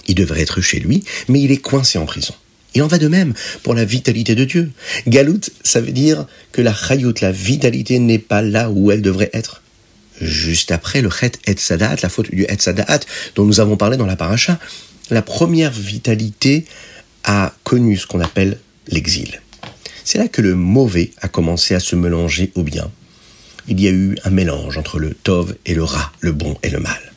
Il 0.07 0.15
devrait 0.15 0.41
être 0.41 0.61
chez 0.61 0.79
lui, 0.79 1.03
mais 1.27 1.41
il 1.41 1.51
est 1.51 1.57
coincé 1.57 1.97
en 1.97 2.05
prison. 2.05 2.33
Il 2.73 2.83
en 2.83 2.87
va 2.87 2.97
de 2.97 3.07
même 3.07 3.33
pour 3.63 3.73
la 3.73 3.85
vitalité 3.85 4.35
de 4.35 4.43
Dieu. 4.43 4.71
Galoute, 5.07 5.49
ça 5.63 5.79
veut 5.79 5.93
dire 5.93 6.27
que 6.51 6.61
la 6.61 6.73
chayout, 6.73 7.13
la 7.21 7.31
vitalité 7.31 7.99
n'est 7.99 8.19
pas 8.19 8.41
là 8.41 8.69
où 8.69 8.91
elle 8.91 9.01
devrait 9.01 9.29
être. 9.33 9.61
Juste 10.19 10.71
après 10.71 11.01
le 11.01 11.09
chet 11.09 11.31
et 11.45 11.55
sadat, 11.57 11.95
la 12.03 12.09
faute 12.09 12.31
du 12.31 12.43
et 12.43 12.57
sadat 12.59 12.99
dont 13.35 13.45
nous 13.45 13.61
avons 13.61 13.77
parlé 13.77 13.97
dans 13.97 14.05
la 14.05 14.17
paracha, 14.17 14.59
la 15.09 15.21
première 15.21 15.71
vitalité 15.71 16.65
a 17.23 17.53
connu 17.63 17.97
ce 17.97 18.07
qu'on 18.07 18.19
appelle 18.19 18.59
l'exil. 18.87 19.41
C'est 20.05 20.19
là 20.19 20.27
que 20.27 20.43
le 20.43 20.53
mauvais 20.53 21.11
a 21.21 21.27
commencé 21.27 21.73
à 21.73 21.79
se 21.79 21.95
mélanger 21.95 22.51
au 22.53 22.61
bien. 22.61 22.91
Il 23.67 23.81
y 23.81 23.87
a 23.87 23.91
eu 23.91 24.15
un 24.23 24.29
mélange 24.29 24.77
entre 24.77 24.99
le 24.99 25.15
tov 25.15 25.55
et 25.65 25.73
le 25.73 25.83
rat, 25.83 26.13
le 26.19 26.31
bon 26.31 26.55
et 26.61 26.69
le 26.69 26.79
mal. 26.79 27.11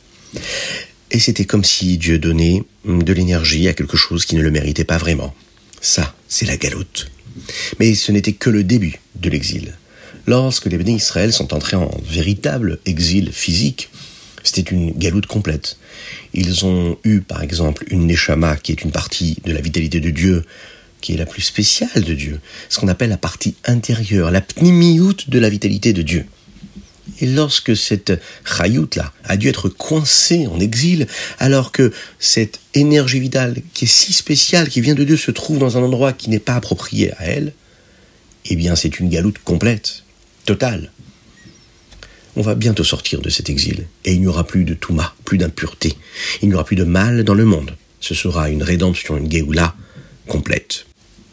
Et 1.11 1.19
c'était 1.19 1.45
comme 1.45 1.63
si 1.63 1.99
Dieu 1.99 2.17
donnait 2.17 2.63
de 2.85 3.13
l'énergie 3.13 3.67
à 3.67 3.73
quelque 3.73 3.95
chose 3.95 4.25
qui 4.25 4.35
ne 4.35 4.41
le 4.41 4.49
méritait 4.49 4.85
pas 4.85 4.97
vraiment. 4.97 5.35
Ça, 5.81 6.15
c'est 6.27 6.47
la 6.47 6.57
galoute. 6.57 7.11
Mais 7.79 7.93
ce 7.93 8.11
n'était 8.11 8.33
que 8.33 8.49
le 8.49 8.63
début 8.63 8.99
de 9.15 9.29
l'exil. 9.29 9.77
Lorsque 10.25 10.65
les 10.65 10.77
bénis 10.77 10.95
Israël 10.95 11.31
sont 11.31 11.53
entrés 11.53 11.77
en 11.77 11.91
véritable 12.03 12.79
exil 12.87 13.31
physique, 13.31 13.91
c'était 14.43 14.71
une 14.71 14.93
galoute 14.93 15.27
complète. 15.27 15.77
Ils 16.33 16.65
ont 16.65 16.97
eu, 17.03 17.21
par 17.21 17.43
exemple, 17.43 17.85
une 17.91 18.07
neshama, 18.07 18.57
qui 18.57 18.71
est 18.71 18.81
une 18.81 18.91
partie 18.91 19.37
de 19.45 19.51
la 19.51 19.61
vitalité 19.61 19.99
de 19.99 20.09
Dieu, 20.09 20.43
qui 21.01 21.13
est 21.13 21.17
la 21.17 21.25
plus 21.25 21.41
spéciale 21.41 22.03
de 22.03 22.13
Dieu, 22.13 22.39
ce 22.69 22.79
qu'on 22.79 22.87
appelle 22.87 23.09
la 23.09 23.17
partie 23.17 23.55
intérieure, 23.65 24.31
la 24.31 24.41
pnimiout 24.41 25.15
de 25.27 25.39
la 25.39 25.49
vitalité 25.49 25.93
de 25.93 26.01
Dieu. 26.01 26.25
Et 27.21 27.25
lorsque 27.25 27.75
cette 27.75 28.21
chayout 28.45 28.89
là 28.95 29.11
a 29.23 29.35
dû 29.35 29.49
être 29.49 29.67
coincée 29.69 30.47
en 30.47 30.59
exil, 30.59 31.07
alors 31.39 31.71
que 31.71 31.91
cette 32.17 32.59
énergie 32.73 33.19
vitale 33.19 33.57
qui 33.73 33.85
est 33.85 33.89
si 33.89 34.13
spéciale, 34.13 34.69
qui 34.69 34.81
vient 34.81 34.95
de 34.95 35.03
Dieu, 35.03 35.17
se 35.17 35.31
trouve 35.31 35.59
dans 35.59 35.77
un 35.77 35.81
endroit 35.81 36.13
qui 36.13 36.29
n'est 36.29 36.39
pas 36.39 36.55
approprié 36.55 37.11
à 37.13 37.25
elle, 37.25 37.53
eh 38.45 38.55
bien 38.55 38.75
c'est 38.75 38.99
une 38.99 39.09
galoute 39.09 39.39
complète, 39.39 40.03
totale. 40.45 40.91
On 42.35 42.41
va 42.41 42.55
bientôt 42.55 42.83
sortir 42.83 43.21
de 43.21 43.29
cet 43.29 43.49
exil, 43.49 43.87
et 44.05 44.13
il 44.13 44.21
n'y 44.21 44.27
aura 44.27 44.45
plus 44.45 44.63
de 44.63 44.73
touma, 44.73 45.13
plus 45.25 45.37
d'impureté, 45.37 45.95
il 46.41 46.49
n'y 46.49 46.53
aura 46.53 46.63
plus 46.63 46.77
de 46.77 46.85
mal 46.85 47.23
dans 47.23 47.33
le 47.33 47.45
monde. 47.45 47.75
Ce 47.99 48.13
sera 48.13 48.49
une 48.49 48.63
rédemption, 48.63 49.17
une 49.17 49.29
geoula 49.29 49.75
complète 50.25 50.85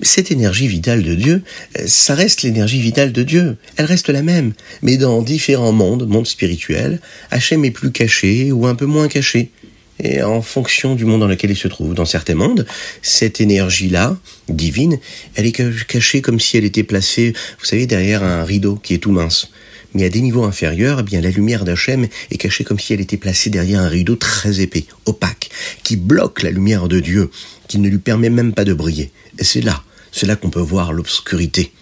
cette 0.02 0.30
énergie 0.30 0.68
vitale 0.68 1.02
de 1.02 1.14
Dieu, 1.14 1.42
ça 1.86 2.14
reste 2.14 2.42
l'énergie 2.42 2.80
vitale 2.80 3.12
de 3.12 3.22
Dieu. 3.22 3.56
Elle 3.76 3.86
reste 3.86 4.08
la 4.08 4.22
même. 4.22 4.52
Mais 4.82 4.96
dans 4.96 5.22
différents 5.22 5.72
mondes, 5.72 6.06
mondes 6.06 6.26
spirituels, 6.26 7.00
Hachem 7.30 7.64
est 7.64 7.70
plus 7.70 7.92
caché 7.92 8.52
ou 8.52 8.66
un 8.66 8.74
peu 8.74 8.86
moins 8.86 9.08
caché. 9.08 9.50
Et 9.98 10.22
en 10.22 10.42
fonction 10.42 10.94
du 10.94 11.06
monde 11.06 11.20
dans 11.20 11.26
lequel 11.26 11.50
il 11.50 11.56
se 11.56 11.68
trouve. 11.68 11.94
Dans 11.94 12.04
certains 12.04 12.34
mondes, 12.34 12.66
cette 13.00 13.40
énergie-là, 13.40 14.18
divine, 14.48 14.98
elle 15.34 15.46
est 15.46 15.86
cachée 15.86 16.20
comme 16.20 16.38
si 16.38 16.58
elle 16.58 16.64
était 16.64 16.82
placée, 16.82 17.32
vous 17.58 17.64
savez, 17.64 17.86
derrière 17.86 18.22
un 18.22 18.44
rideau 18.44 18.76
qui 18.76 18.92
est 18.92 18.98
tout 18.98 19.12
mince. 19.12 19.50
Mais 19.94 20.04
à 20.04 20.08
des 20.08 20.20
niveaux 20.20 20.44
inférieurs, 20.44 21.00
eh 21.00 21.02
bien, 21.02 21.20
la 21.20 21.30
lumière 21.30 21.64
d'Hachem 21.64 22.06
est 22.30 22.36
cachée 22.36 22.64
comme 22.64 22.78
si 22.78 22.92
elle 22.92 23.00
était 23.00 23.16
placée 23.16 23.50
derrière 23.50 23.80
un 23.80 23.88
rideau 23.88 24.16
très 24.16 24.60
épais, 24.60 24.84
opaque, 25.06 25.50
qui 25.82 25.96
bloque 25.96 26.42
la 26.42 26.50
lumière 26.50 26.88
de 26.88 27.00
Dieu, 27.00 27.30
qui 27.68 27.78
ne 27.78 27.88
lui 27.88 27.98
permet 27.98 28.30
même 28.30 28.52
pas 28.52 28.64
de 28.64 28.74
briller. 28.74 29.10
Et 29.38 29.44
c'est 29.44 29.62
là, 29.62 29.82
c'est 30.12 30.26
là 30.26 30.36
qu'on 30.36 30.50
peut 30.50 30.60
voir 30.60 30.92
l'obscurité. 30.92 31.72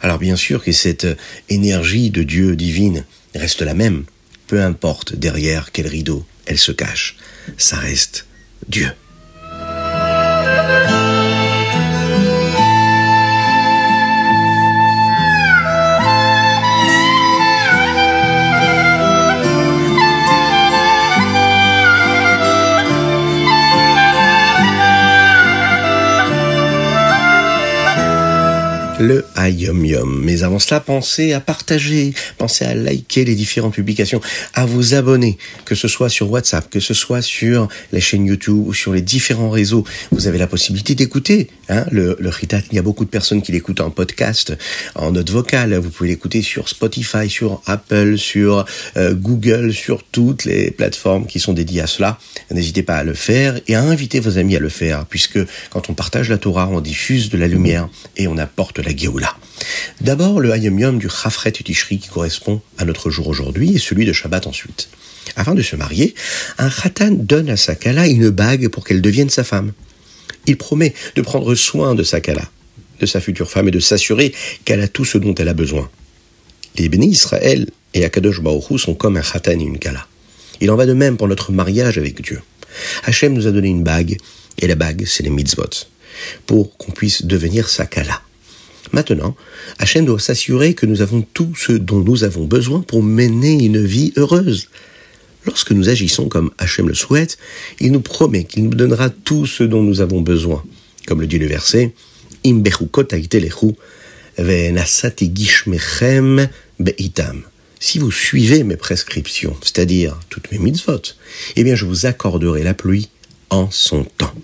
Alors 0.00 0.18
bien 0.18 0.36
sûr 0.36 0.62
que 0.62 0.72
cette 0.72 1.06
énergie 1.48 2.10
de 2.10 2.22
Dieu 2.22 2.54
divine 2.54 3.04
reste 3.34 3.62
la 3.62 3.74
même, 3.74 4.04
peu 4.46 4.62
importe 4.62 5.14
derrière 5.14 5.72
quel 5.72 5.86
rideau 5.86 6.24
elle 6.46 6.58
se 6.58 6.72
cache, 6.72 7.16
ça 7.56 7.76
reste 7.76 8.26
Dieu. 8.68 8.88
Le 28.98 29.24
Ayom 29.36 29.84
Yom. 29.84 30.22
Mais 30.24 30.42
avant 30.42 30.58
cela, 30.58 30.80
pensez 30.80 31.32
à 31.32 31.40
partager, 31.40 32.14
pensez 32.36 32.64
à 32.64 32.74
liker 32.74 33.24
les 33.24 33.34
différentes 33.34 33.74
publications, 33.74 34.20
à 34.54 34.66
vous 34.66 34.94
abonner, 34.94 35.38
que 35.64 35.74
ce 35.74 35.88
soit 35.88 36.08
sur 36.08 36.30
WhatsApp, 36.30 36.68
que 36.70 36.80
ce 36.80 36.94
soit 36.94 37.22
sur 37.22 37.68
les 37.92 38.00
chaînes 38.00 38.26
YouTube 38.26 38.66
ou 38.66 38.74
sur 38.74 38.92
les 38.92 39.02
différents 39.02 39.50
réseaux. 39.50 39.84
Vous 40.10 40.26
avez 40.26 40.38
la 40.38 40.46
possibilité 40.46 40.94
d'écouter 40.94 41.48
hein, 41.68 41.84
le, 41.90 42.16
le. 42.18 42.30
Il 42.70 42.76
y 42.76 42.78
a 42.78 42.82
beaucoup 42.82 43.04
de 43.04 43.10
personnes 43.10 43.42
qui 43.42 43.52
l'écoutent 43.52 43.80
en 43.80 43.90
podcast, 43.90 44.56
en 44.94 45.12
note 45.12 45.30
vocale. 45.30 45.74
Vous 45.74 45.90
pouvez 45.90 46.08
l'écouter 46.08 46.40
sur 46.42 46.68
Spotify, 46.68 47.28
sur 47.28 47.62
Apple, 47.66 48.16
sur 48.16 48.64
euh, 48.96 49.14
Google, 49.14 49.72
sur 49.72 50.04
toutes 50.04 50.44
les 50.44 50.70
plateformes 50.70 51.26
qui 51.26 51.40
sont 51.40 51.52
dédiées 51.52 51.82
à 51.82 51.86
cela. 51.86 52.18
N'hésitez 52.52 52.82
pas 52.82 52.96
à 52.96 53.04
le 53.04 53.14
faire 53.14 53.60
et 53.66 53.74
à 53.74 53.82
inviter 53.82 54.20
vos 54.20 54.38
amis 54.38 54.56
à 54.56 54.60
le 54.60 54.68
faire, 54.68 55.04
puisque 55.06 55.40
quand 55.70 55.90
on 55.90 55.94
partage 55.94 56.28
la 56.28 56.38
Torah, 56.38 56.68
on 56.68 56.80
diffuse 56.80 57.28
de 57.28 57.38
la 57.38 57.48
lumière 57.48 57.88
et 58.16 58.28
on 58.28 58.38
apporte 58.38 58.78
la 58.78 58.87
D'abord, 60.00 60.40
le 60.40 60.52
Hayom 60.52 60.78
Yom 60.78 60.98
du 60.98 61.08
Chafret 61.08 61.52
Tishri 61.52 61.98
qui 61.98 62.08
correspond 62.08 62.60
à 62.78 62.84
notre 62.84 63.10
jour 63.10 63.28
aujourd'hui 63.28 63.74
et 63.74 63.78
celui 63.78 64.06
de 64.06 64.12
Shabbat 64.12 64.46
ensuite. 64.46 64.88
Avant 65.36 65.54
de 65.54 65.62
se 65.62 65.76
marier, 65.76 66.14
un 66.58 66.70
Khatan 66.70 67.10
donne 67.10 67.50
à 67.50 67.56
sa 67.56 67.74
Kala 67.74 68.06
une 68.06 68.30
bague 68.30 68.68
pour 68.68 68.84
qu'elle 68.84 69.02
devienne 69.02 69.30
sa 69.30 69.44
femme. 69.44 69.72
Il 70.46 70.56
promet 70.56 70.94
de 71.16 71.22
prendre 71.22 71.54
soin 71.54 71.94
de 71.94 72.02
sa 72.02 72.20
Kala, 72.20 72.48
de 73.00 73.06
sa 73.06 73.20
future 73.20 73.50
femme 73.50 73.68
et 73.68 73.72
de 73.72 73.80
s'assurer 73.80 74.32
qu'elle 74.64 74.80
a 74.80 74.88
tout 74.88 75.04
ce 75.04 75.18
dont 75.18 75.34
elle 75.34 75.48
a 75.48 75.54
besoin. 75.54 75.90
Les 76.76 76.88
bénis 76.88 77.10
Israël 77.10 77.68
et 77.94 78.04
Akadosh 78.04 78.40
Baruch 78.40 78.80
sont 78.80 78.94
comme 78.94 79.16
un 79.16 79.22
Khatan 79.22 79.58
et 79.58 79.64
une 79.64 79.78
Kala. 79.78 80.06
Il 80.60 80.70
en 80.70 80.76
va 80.76 80.86
de 80.86 80.94
même 80.94 81.16
pour 81.16 81.28
notre 81.28 81.52
mariage 81.52 81.98
avec 81.98 82.22
Dieu. 82.22 82.40
Hachem 83.04 83.32
nous 83.32 83.46
a 83.46 83.50
donné 83.50 83.68
une 83.68 83.82
bague, 83.82 84.16
et 84.58 84.66
la 84.66 84.74
bague, 84.74 85.04
c'est 85.06 85.22
les 85.22 85.30
mitzvot, 85.30 85.86
pour 86.46 86.76
qu'on 86.76 86.92
puisse 86.92 87.24
devenir 87.24 87.68
sa 87.68 87.86
Kala. 87.86 88.20
Maintenant, 88.92 89.36
Hachem 89.78 90.04
doit 90.04 90.18
s'assurer 90.18 90.74
que 90.74 90.86
nous 90.86 91.02
avons 91.02 91.22
tout 91.34 91.52
ce 91.56 91.72
dont 91.72 92.00
nous 92.00 92.24
avons 92.24 92.44
besoin 92.44 92.80
pour 92.80 93.02
mener 93.02 93.64
une 93.64 93.84
vie 93.84 94.12
heureuse. 94.16 94.68
Lorsque 95.44 95.72
nous 95.72 95.88
agissons 95.88 96.28
comme 96.28 96.50
Hachem 96.58 96.88
le 96.88 96.94
souhaite, 96.94 97.38
il 97.80 97.92
nous 97.92 98.00
promet 98.00 98.44
qu'il 98.44 98.64
nous 98.64 98.74
donnera 98.74 99.10
tout 99.10 99.46
ce 99.46 99.62
dont 99.64 99.82
nous 99.82 100.00
avons 100.00 100.20
besoin. 100.20 100.62
Comme 101.06 101.20
le 101.20 101.26
dit 101.26 101.38
le 101.38 101.46
verset, 101.46 101.94
si 107.80 107.98
vous 107.98 108.10
suivez 108.10 108.64
mes 108.64 108.76
prescriptions, 108.76 109.56
c'est-à-dire 109.62 110.18
toutes 110.28 110.52
mes 110.52 110.58
mitzvot, 110.58 111.02
eh 111.56 111.64
bien 111.64 111.74
je 111.74 111.84
vous 111.84 112.06
accorderai 112.06 112.62
la 112.62 112.74
pluie 112.74 113.08
en 113.50 113.70
son 113.70 114.04
temps. 114.04 114.34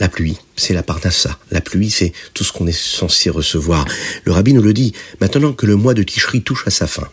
La 0.00 0.08
pluie, 0.08 0.36
c'est 0.56 0.74
la 0.74 0.82
parnassa. 0.82 1.38
La 1.50 1.60
pluie, 1.60 1.90
c'est 1.90 2.12
tout 2.34 2.44
ce 2.44 2.52
qu'on 2.52 2.66
est 2.66 2.76
censé 2.76 3.30
recevoir. 3.30 3.86
Le 4.24 4.32
rabbi 4.32 4.52
nous 4.52 4.62
le 4.62 4.74
dit, 4.74 4.92
maintenant 5.20 5.52
que 5.52 5.66
le 5.66 5.76
mois 5.76 5.94
de 5.94 6.02
Tishri 6.02 6.42
touche 6.42 6.66
à 6.66 6.70
sa 6.70 6.86
fin, 6.86 7.08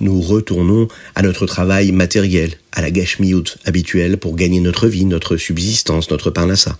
nous 0.00 0.20
retournons 0.20 0.88
à 1.14 1.22
notre 1.22 1.46
travail 1.46 1.92
matériel, 1.92 2.54
à 2.72 2.82
la 2.82 2.90
gashmiout 2.90 3.44
habituelle 3.64 4.18
pour 4.18 4.34
gagner 4.34 4.60
notre 4.60 4.88
vie, 4.88 5.04
notre 5.04 5.36
subsistance, 5.36 6.10
notre 6.10 6.30
parnassa. 6.30 6.76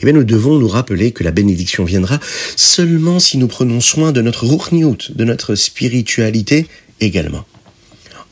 Eh 0.00 0.04
bien, 0.04 0.12
nous 0.12 0.24
devons 0.24 0.58
nous 0.58 0.68
rappeler 0.68 1.12
que 1.12 1.24
la 1.24 1.30
bénédiction 1.30 1.84
viendra 1.84 2.20
seulement 2.56 3.20
si 3.20 3.38
nous 3.38 3.48
prenons 3.48 3.80
soin 3.80 4.12
de 4.12 4.20
notre 4.20 4.46
ruchniut, 4.46 4.98
de 5.14 5.24
notre 5.24 5.54
spiritualité 5.54 6.66
également. 7.00 7.44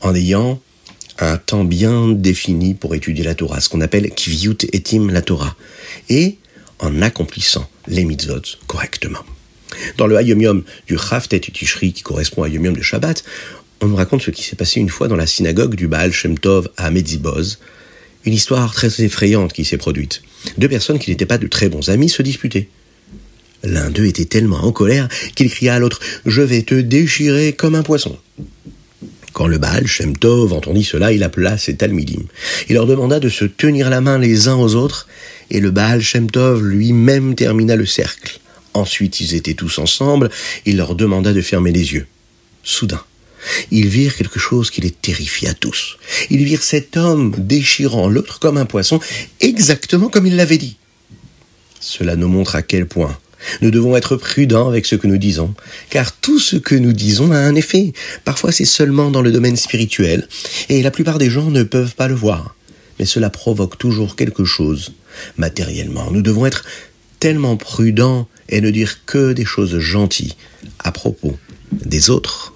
En 0.01 0.13
ayant 0.13 0.61
un 1.19 1.37
temps 1.37 1.63
bien 1.63 2.09
défini 2.09 2.73
pour 2.73 2.95
étudier 2.95 3.23
la 3.23 3.35
Torah, 3.35 3.59
ce 3.59 3.69
qu'on 3.69 3.81
appelle 3.81 4.09
kviut 4.11 4.57
etim 4.73 5.09
la 5.11 5.21
Torah, 5.21 5.55
et 6.09 6.37
en 6.79 7.01
accomplissant 7.01 7.69
les 7.87 8.05
mitzvot 8.05 8.41
correctement. 8.67 9.23
Dans 9.97 10.07
le 10.07 10.15
Hayom 10.17 10.41
Yom 10.41 10.63
du 10.87 10.97
Haftet 10.97 11.39
Tishri, 11.39 11.93
qui 11.93 12.03
correspond 12.03 12.43
à 12.43 12.47
Hayom 12.47 12.65
Yom 12.65 12.75
de 12.77 12.81
Shabbat, 12.81 13.23
on 13.81 13.87
nous 13.87 13.95
raconte 13.95 14.21
ce 14.21 14.31
qui 14.31 14.43
s'est 14.43 14.55
passé 14.55 14.79
une 14.79 14.89
fois 14.89 15.07
dans 15.07 15.15
la 15.15 15.27
synagogue 15.27 15.75
du 15.75 15.87
Baal 15.87 16.11
Shem 16.11 16.37
Tov 16.37 16.69
à 16.77 16.89
Medziboz, 16.89 17.59
une 18.25 18.33
histoire 18.33 18.73
très 18.73 19.03
effrayante 19.03 19.53
qui 19.53 19.65
s'est 19.65 19.77
produite. 19.77 20.21
Deux 20.57 20.69
personnes 20.69 20.99
qui 20.99 21.11
n'étaient 21.11 21.25
pas 21.25 21.37
de 21.37 21.47
très 21.47 21.69
bons 21.69 21.89
amis 21.89 22.09
se 22.09 22.21
disputaient. 22.21 22.69
L'un 23.63 23.89
d'eux 23.89 24.05
était 24.05 24.25
tellement 24.25 24.63
en 24.63 24.71
colère 24.71 25.07
qu'il 25.35 25.49
cria 25.49 25.75
à 25.75 25.79
l'autre⁇ 25.79 25.99
Je 26.25 26.41
vais 26.41 26.61
te 26.61 26.75
déchirer 26.75 27.53
comme 27.53 27.75
un 27.75 27.83
poisson!⁇ 27.83 28.17
Quand 29.37 29.45
le 29.45 29.59
Baal 29.59 29.85
Shem 29.85 30.17
Tov 30.17 30.51
entendit 30.51 30.83
cela, 30.83 31.11
il 31.11 31.21
appela 31.21 31.59
ses 31.59 31.75
Talmidim. 31.75 32.23
Il 32.69 32.73
leur 32.73 32.87
demanda 32.87 33.19
de 33.19 33.29
se 33.29 33.45
tenir 33.45 33.91
la 33.91 34.01
main 34.01 34.17
les 34.17 34.47
uns 34.47 34.55
aux 34.55 34.73
autres, 34.73 35.07
et 35.51 35.59
le 35.59 35.69
Baal 35.69 36.01
Shem 36.01 36.27
Tov 36.31 36.63
lui-même 36.63 37.35
termina 37.35 37.75
le 37.75 37.85
cercle. 37.85 38.39
Ensuite, 38.73 39.19
ils 39.19 39.35
étaient 39.35 39.53
tous 39.53 39.77
ensemble, 39.77 40.31
il 40.65 40.77
leur 40.77 40.95
demanda 40.95 41.33
de 41.33 41.41
fermer 41.41 41.71
les 41.71 41.93
yeux. 41.93 42.07
Soudain, 42.63 43.03
ils 43.69 43.87
virent 43.87 44.15
quelque 44.15 44.39
chose 44.39 44.71
qui 44.71 44.81
les 44.81 44.89
terrifia 44.89 45.53
tous. 45.53 45.99
Ils 46.31 46.43
virent 46.43 46.63
cet 46.63 46.97
homme 46.97 47.31
déchirant 47.37 48.09
l'autre 48.09 48.39
comme 48.39 48.57
un 48.57 48.65
poisson, 48.65 48.99
exactement 49.39 50.09
comme 50.09 50.25
il 50.25 50.35
l'avait 50.35 50.57
dit. 50.57 50.77
Cela 51.79 52.15
nous 52.15 52.27
montre 52.27 52.55
à 52.55 52.63
quel 52.63 52.87
point 52.87 53.15
nous 53.61 53.71
devons 53.71 53.95
être 53.95 54.15
prudents 54.15 54.67
avec 54.67 54.85
ce 54.85 54.95
que 54.95 55.07
nous 55.07 55.17
disons, 55.17 55.53
car 55.89 56.11
tout 56.11 56.39
ce 56.39 56.55
que 56.55 56.75
nous 56.75 56.93
disons 56.93 57.31
a 57.31 57.37
un 57.37 57.55
effet. 57.55 57.93
Parfois 58.25 58.51
c'est 58.51 58.65
seulement 58.65 59.11
dans 59.11 59.21
le 59.21 59.31
domaine 59.31 59.57
spirituel, 59.57 60.27
et 60.69 60.81
la 60.81 60.91
plupart 60.91 61.17
des 61.17 61.29
gens 61.29 61.49
ne 61.49 61.63
peuvent 61.63 61.95
pas 61.95 62.07
le 62.07 62.15
voir. 62.15 62.55
Mais 62.99 63.05
cela 63.05 63.29
provoque 63.29 63.77
toujours 63.77 64.15
quelque 64.15 64.43
chose 64.43 64.93
matériellement. 65.37 66.09
Nous 66.11 66.21
devons 66.21 66.45
être 66.45 66.65
tellement 67.19 67.57
prudents 67.57 68.27
et 68.49 68.61
ne 68.61 68.69
dire 68.69 69.05
que 69.05 69.33
des 69.33 69.45
choses 69.45 69.77
gentilles 69.79 70.35
à 70.79 70.91
propos 70.91 71.37
des 71.71 72.09
autres. 72.09 72.53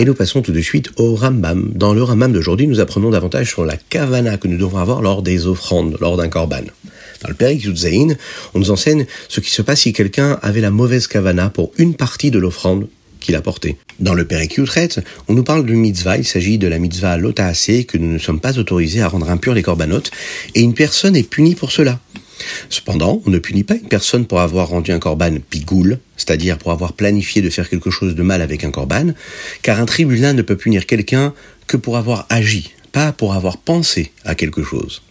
Et 0.00 0.04
nous 0.04 0.14
passons 0.14 0.42
tout 0.42 0.52
de 0.52 0.60
suite 0.60 0.90
au 0.96 1.16
Rambam. 1.16 1.72
Dans 1.74 1.92
le 1.92 2.04
Rambam 2.04 2.32
d'aujourd'hui, 2.32 2.68
nous 2.68 2.78
apprenons 2.78 3.10
davantage 3.10 3.48
sur 3.48 3.64
la 3.64 3.76
kavana 3.76 4.36
que 4.36 4.46
nous 4.46 4.56
devons 4.56 4.78
avoir 4.78 5.02
lors 5.02 5.22
des 5.22 5.48
offrandes, 5.48 5.96
lors 6.00 6.16
d'un 6.16 6.28
korban. 6.28 6.62
Dans 7.20 7.28
le 7.28 7.52
Yudzaïn, 7.52 8.16
on 8.54 8.60
nous 8.60 8.70
enseigne 8.70 9.06
ce 9.28 9.40
qui 9.40 9.50
se 9.50 9.60
passe 9.60 9.80
si 9.80 9.92
quelqu'un 9.92 10.38
avait 10.40 10.60
la 10.60 10.70
mauvaise 10.70 11.08
kavana 11.08 11.50
pour 11.50 11.72
une 11.78 11.94
partie 11.94 12.30
de 12.30 12.38
l'offrande 12.38 12.86
qu'il 13.18 13.34
a 13.34 13.42
portée. 13.42 13.76
Dans 13.98 14.14
le 14.14 14.24
Perik 14.24 14.54
Yutret, 14.54 14.88
on 15.26 15.34
nous 15.34 15.42
parle 15.42 15.66
de 15.66 15.74
mitzvah, 15.74 16.16
il 16.16 16.24
s'agit 16.24 16.58
de 16.58 16.68
la 16.68 16.78
mitzvah 16.78 17.16
lotaase 17.16 17.84
que 17.88 17.98
nous 17.98 18.12
ne 18.12 18.18
sommes 18.18 18.38
pas 18.38 18.56
autorisés 18.56 19.02
à 19.02 19.08
rendre 19.08 19.28
impurs 19.28 19.54
les 19.54 19.62
corbanotes, 19.62 20.12
et 20.54 20.60
une 20.60 20.74
personne 20.74 21.16
est 21.16 21.28
punie 21.28 21.56
pour 21.56 21.72
cela. 21.72 21.98
Cependant, 22.68 23.22
on 23.26 23.30
ne 23.30 23.38
punit 23.38 23.64
pas 23.64 23.74
une 23.74 23.88
personne 23.88 24.26
pour 24.26 24.40
avoir 24.40 24.68
rendu 24.68 24.92
un 24.92 24.98
corban 24.98 25.36
pigoule, 25.50 25.98
c'est-à-dire 26.16 26.58
pour 26.58 26.72
avoir 26.72 26.92
planifié 26.92 27.42
de 27.42 27.50
faire 27.50 27.68
quelque 27.68 27.90
chose 27.90 28.14
de 28.14 28.22
mal 28.22 28.42
avec 28.42 28.64
un 28.64 28.70
corban, 28.70 29.12
car 29.62 29.80
un 29.80 29.86
tribunal 29.86 30.36
ne 30.36 30.42
peut 30.42 30.56
punir 30.56 30.86
quelqu'un 30.86 31.34
que 31.66 31.76
pour 31.76 31.96
avoir 31.96 32.26
agi, 32.28 32.72
pas 32.92 33.12
pour 33.12 33.34
avoir 33.34 33.58
pensé 33.58 34.12
à 34.24 34.34
quelque 34.34 34.62
chose. 34.62 35.02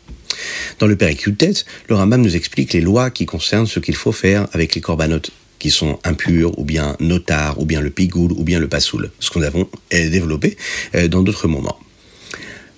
Dans 0.79 0.87
le 0.87 0.95
Péricutet, 0.95 1.53
le 1.89 1.95
Rambam 1.95 2.21
nous 2.21 2.35
explique 2.35 2.73
les 2.73 2.81
lois 2.81 3.09
qui 3.09 3.25
concernent 3.25 3.67
ce 3.67 3.79
qu'il 3.79 3.95
faut 3.95 4.11
faire 4.11 4.47
avec 4.53 4.75
les 4.75 4.81
corbanotes 4.81 5.31
qui 5.59 5.71
sont 5.71 5.97
impurs, 6.03 6.57
ou 6.59 6.63
bien 6.63 6.95
notaires, 6.99 7.59
ou 7.59 7.65
bien 7.65 7.81
le 7.81 7.89
pigoule, 7.89 8.31
ou 8.33 8.43
bien 8.43 8.59
le 8.59 8.67
pasoul, 8.67 9.09
ce 9.19 9.31
qu'on 9.31 9.41
avons 9.41 9.67
développé 9.89 10.55
euh, 10.93 11.07
dans 11.07 11.23
d'autres 11.23 11.47
moments 11.47 11.79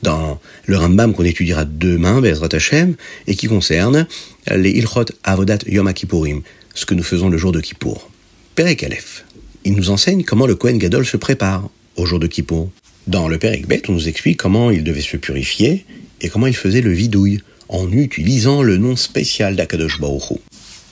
dans 0.04 0.40
le 0.66 0.78
Rambam 0.78 1.14
qu'on 1.14 1.24
étudiera 1.24 1.66
demain, 1.66 2.22
Bezrat 2.22 2.50
Hashem, 2.54 2.96
et 3.28 3.36
qui 3.36 3.48
concerne 3.48 4.08
les 4.50 4.72
Ilchot 4.72 5.06
Avodat 5.24 5.60
Yom 5.68 5.92
Kippourim, 5.94 6.42
ce 6.74 6.86
que 6.86 6.94
nous 6.94 7.04
faisons 7.04 7.30
le 7.30 7.38
jour 7.38 7.52
de 7.52 7.60
Kippour. 7.60 8.10
Perek 8.56 8.84
Aleph. 8.84 9.26
Il 9.66 9.74
nous 9.74 9.90
enseigne 9.90 10.24
comment 10.24 10.46
le 10.46 10.56
Kohen 10.56 10.78
Gadol 10.78 11.06
se 11.06 11.18
prépare 11.18 11.70
au 11.96 12.06
jour 12.06 12.20
de 12.20 12.28
Kippour. 12.28 12.70
Dans 13.08 13.28
le 13.28 13.38
Perek 13.38 13.68
Bet, 13.68 13.84
on 13.90 13.94
nous 13.94 14.08
explique 14.08 14.38
comment 14.38 14.72
il 14.72 14.84
devait 14.84 15.02
se 15.02 15.18
purifier 15.18 15.86
et 16.22 16.30
comment 16.30 16.48
il 16.48 16.56
faisait 16.56 16.82
le 16.82 16.92
vidouille 16.92 17.42
en 17.68 17.92
utilisant 17.92 18.64
le 18.64 18.78
nom 18.78 18.96
spécial 18.96 19.56
d'Akadosh 19.56 20.00
Baruch 20.00 20.40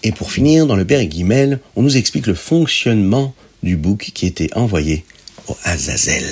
Et 0.03 0.11
pour 0.11 0.31
finir, 0.31 0.67
dans 0.67 0.75
le 0.75 0.85
Perek 0.85 1.11
Gimel, 1.11 1.59
on 1.75 1.81
nous 1.81 1.97
explique 1.97 2.27
le 2.27 2.35
fonctionnement 2.35 3.33
du 3.63 3.77
bouc 3.77 4.11
qui 4.13 4.25
était 4.25 4.53
envoyé 4.55 5.03
au 5.47 5.57
Azazel. 5.63 6.23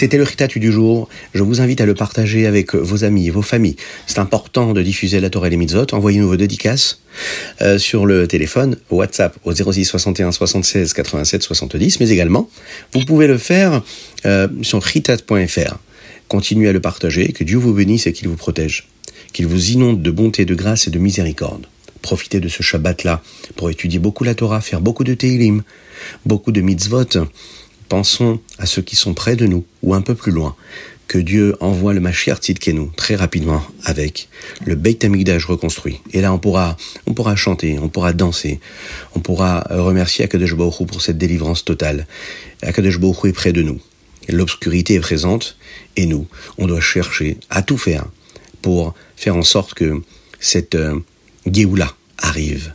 C'était 0.00 0.16
le 0.16 0.22
Ritatu 0.22 0.60
du 0.60 0.72
jour. 0.72 1.10
Je 1.34 1.42
vous 1.42 1.60
invite 1.60 1.82
à 1.82 1.84
le 1.84 1.92
partager 1.92 2.46
avec 2.46 2.74
vos 2.74 3.04
amis 3.04 3.26
et 3.26 3.30
vos 3.30 3.42
familles. 3.42 3.76
C'est 4.06 4.18
important 4.18 4.72
de 4.72 4.80
diffuser 4.80 5.20
la 5.20 5.28
Torah 5.28 5.48
et 5.48 5.50
les 5.50 5.58
mitzvot. 5.58 5.84
Envoyez-nous 5.92 6.26
vos 6.26 6.38
dédicaces 6.38 7.02
euh, 7.60 7.76
sur 7.76 8.06
le 8.06 8.26
téléphone 8.26 8.78
WhatsApp 8.90 9.36
au 9.44 9.52
06 9.52 9.84
61 9.84 10.32
76 10.32 10.94
87 10.94 11.42
70, 11.42 12.00
mais 12.00 12.08
également, 12.08 12.48
vous 12.94 13.04
pouvez 13.04 13.26
le 13.26 13.36
faire 13.36 13.82
euh, 14.24 14.48
sur 14.62 14.82
ritat.fr. 14.82 15.76
Continuez 16.28 16.70
à 16.70 16.72
le 16.72 16.80
partager, 16.80 17.34
que 17.34 17.44
Dieu 17.44 17.58
vous 17.58 17.74
bénisse 17.74 18.06
et 18.06 18.14
qu'il 18.14 18.28
vous 18.28 18.36
protège, 18.36 18.88
qu'il 19.34 19.48
vous 19.48 19.72
inonde 19.72 20.00
de 20.00 20.10
bonté, 20.10 20.46
de 20.46 20.54
grâce 20.54 20.88
et 20.88 20.90
de 20.90 20.98
miséricorde. 20.98 21.66
Profitez 22.00 22.40
de 22.40 22.48
ce 22.48 22.62
Shabbat-là 22.62 23.20
pour 23.54 23.68
étudier 23.68 23.98
beaucoup 23.98 24.24
la 24.24 24.34
Torah, 24.34 24.62
faire 24.62 24.80
beaucoup 24.80 25.04
de 25.04 25.12
Teilim, 25.12 25.62
beaucoup 26.24 26.52
de 26.52 26.62
mitzvot. 26.62 27.04
Pensons 27.90 28.38
à 28.60 28.66
ceux 28.66 28.82
qui 28.82 28.94
sont 28.94 29.14
près 29.14 29.34
de 29.34 29.46
nous 29.46 29.64
ou 29.82 29.94
un 29.94 30.00
peu 30.00 30.14
plus 30.14 30.30
loin. 30.30 30.54
Que 31.08 31.18
Dieu 31.18 31.56
envoie 31.58 31.92
le 31.92 31.98
Mashiach 31.98 32.38
Tzidkenu 32.38 32.90
très 32.96 33.16
rapidement 33.16 33.64
avec 33.84 34.28
le 34.64 34.76
Beit 34.76 35.04
HaMikdash 35.04 35.44
reconstruit. 35.46 36.00
Et 36.12 36.20
là, 36.20 36.32
on 36.32 36.38
pourra, 36.38 36.76
on 37.06 37.14
pourra 37.14 37.34
chanter, 37.34 37.80
on 37.80 37.88
pourra 37.88 38.12
danser, 38.12 38.60
on 39.16 39.18
pourra 39.18 39.66
remercier 39.70 40.24
Akadosh 40.24 40.54
Baruch 40.54 40.86
pour 40.86 41.02
cette 41.02 41.18
délivrance 41.18 41.64
totale. 41.64 42.06
Akadosh 42.62 43.00
Baruch 43.00 43.24
est 43.24 43.32
près 43.32 43.52
de 43.52 43.62
nous. 43.62 43.80
L'obscurité 44.28 44.94
est 44.94 45.00
présente 45.00 45.56
et 45.96 46.06
nous, 46.06 46.28
on 46.58 46.68
doit 46.68 46.80
chercher 46.80 47.38
à 47.50 47.62
tout 47.62 47.76
faire 47.76 48.06
pour 48.62 48.94
faire 49.16 49.34
en 49.34 49.42
sorte 49.42 49.74
que 49.74 50.00
cette 50.38 50.76
euh, 50.76 51.00
arrive. 52.18 52.72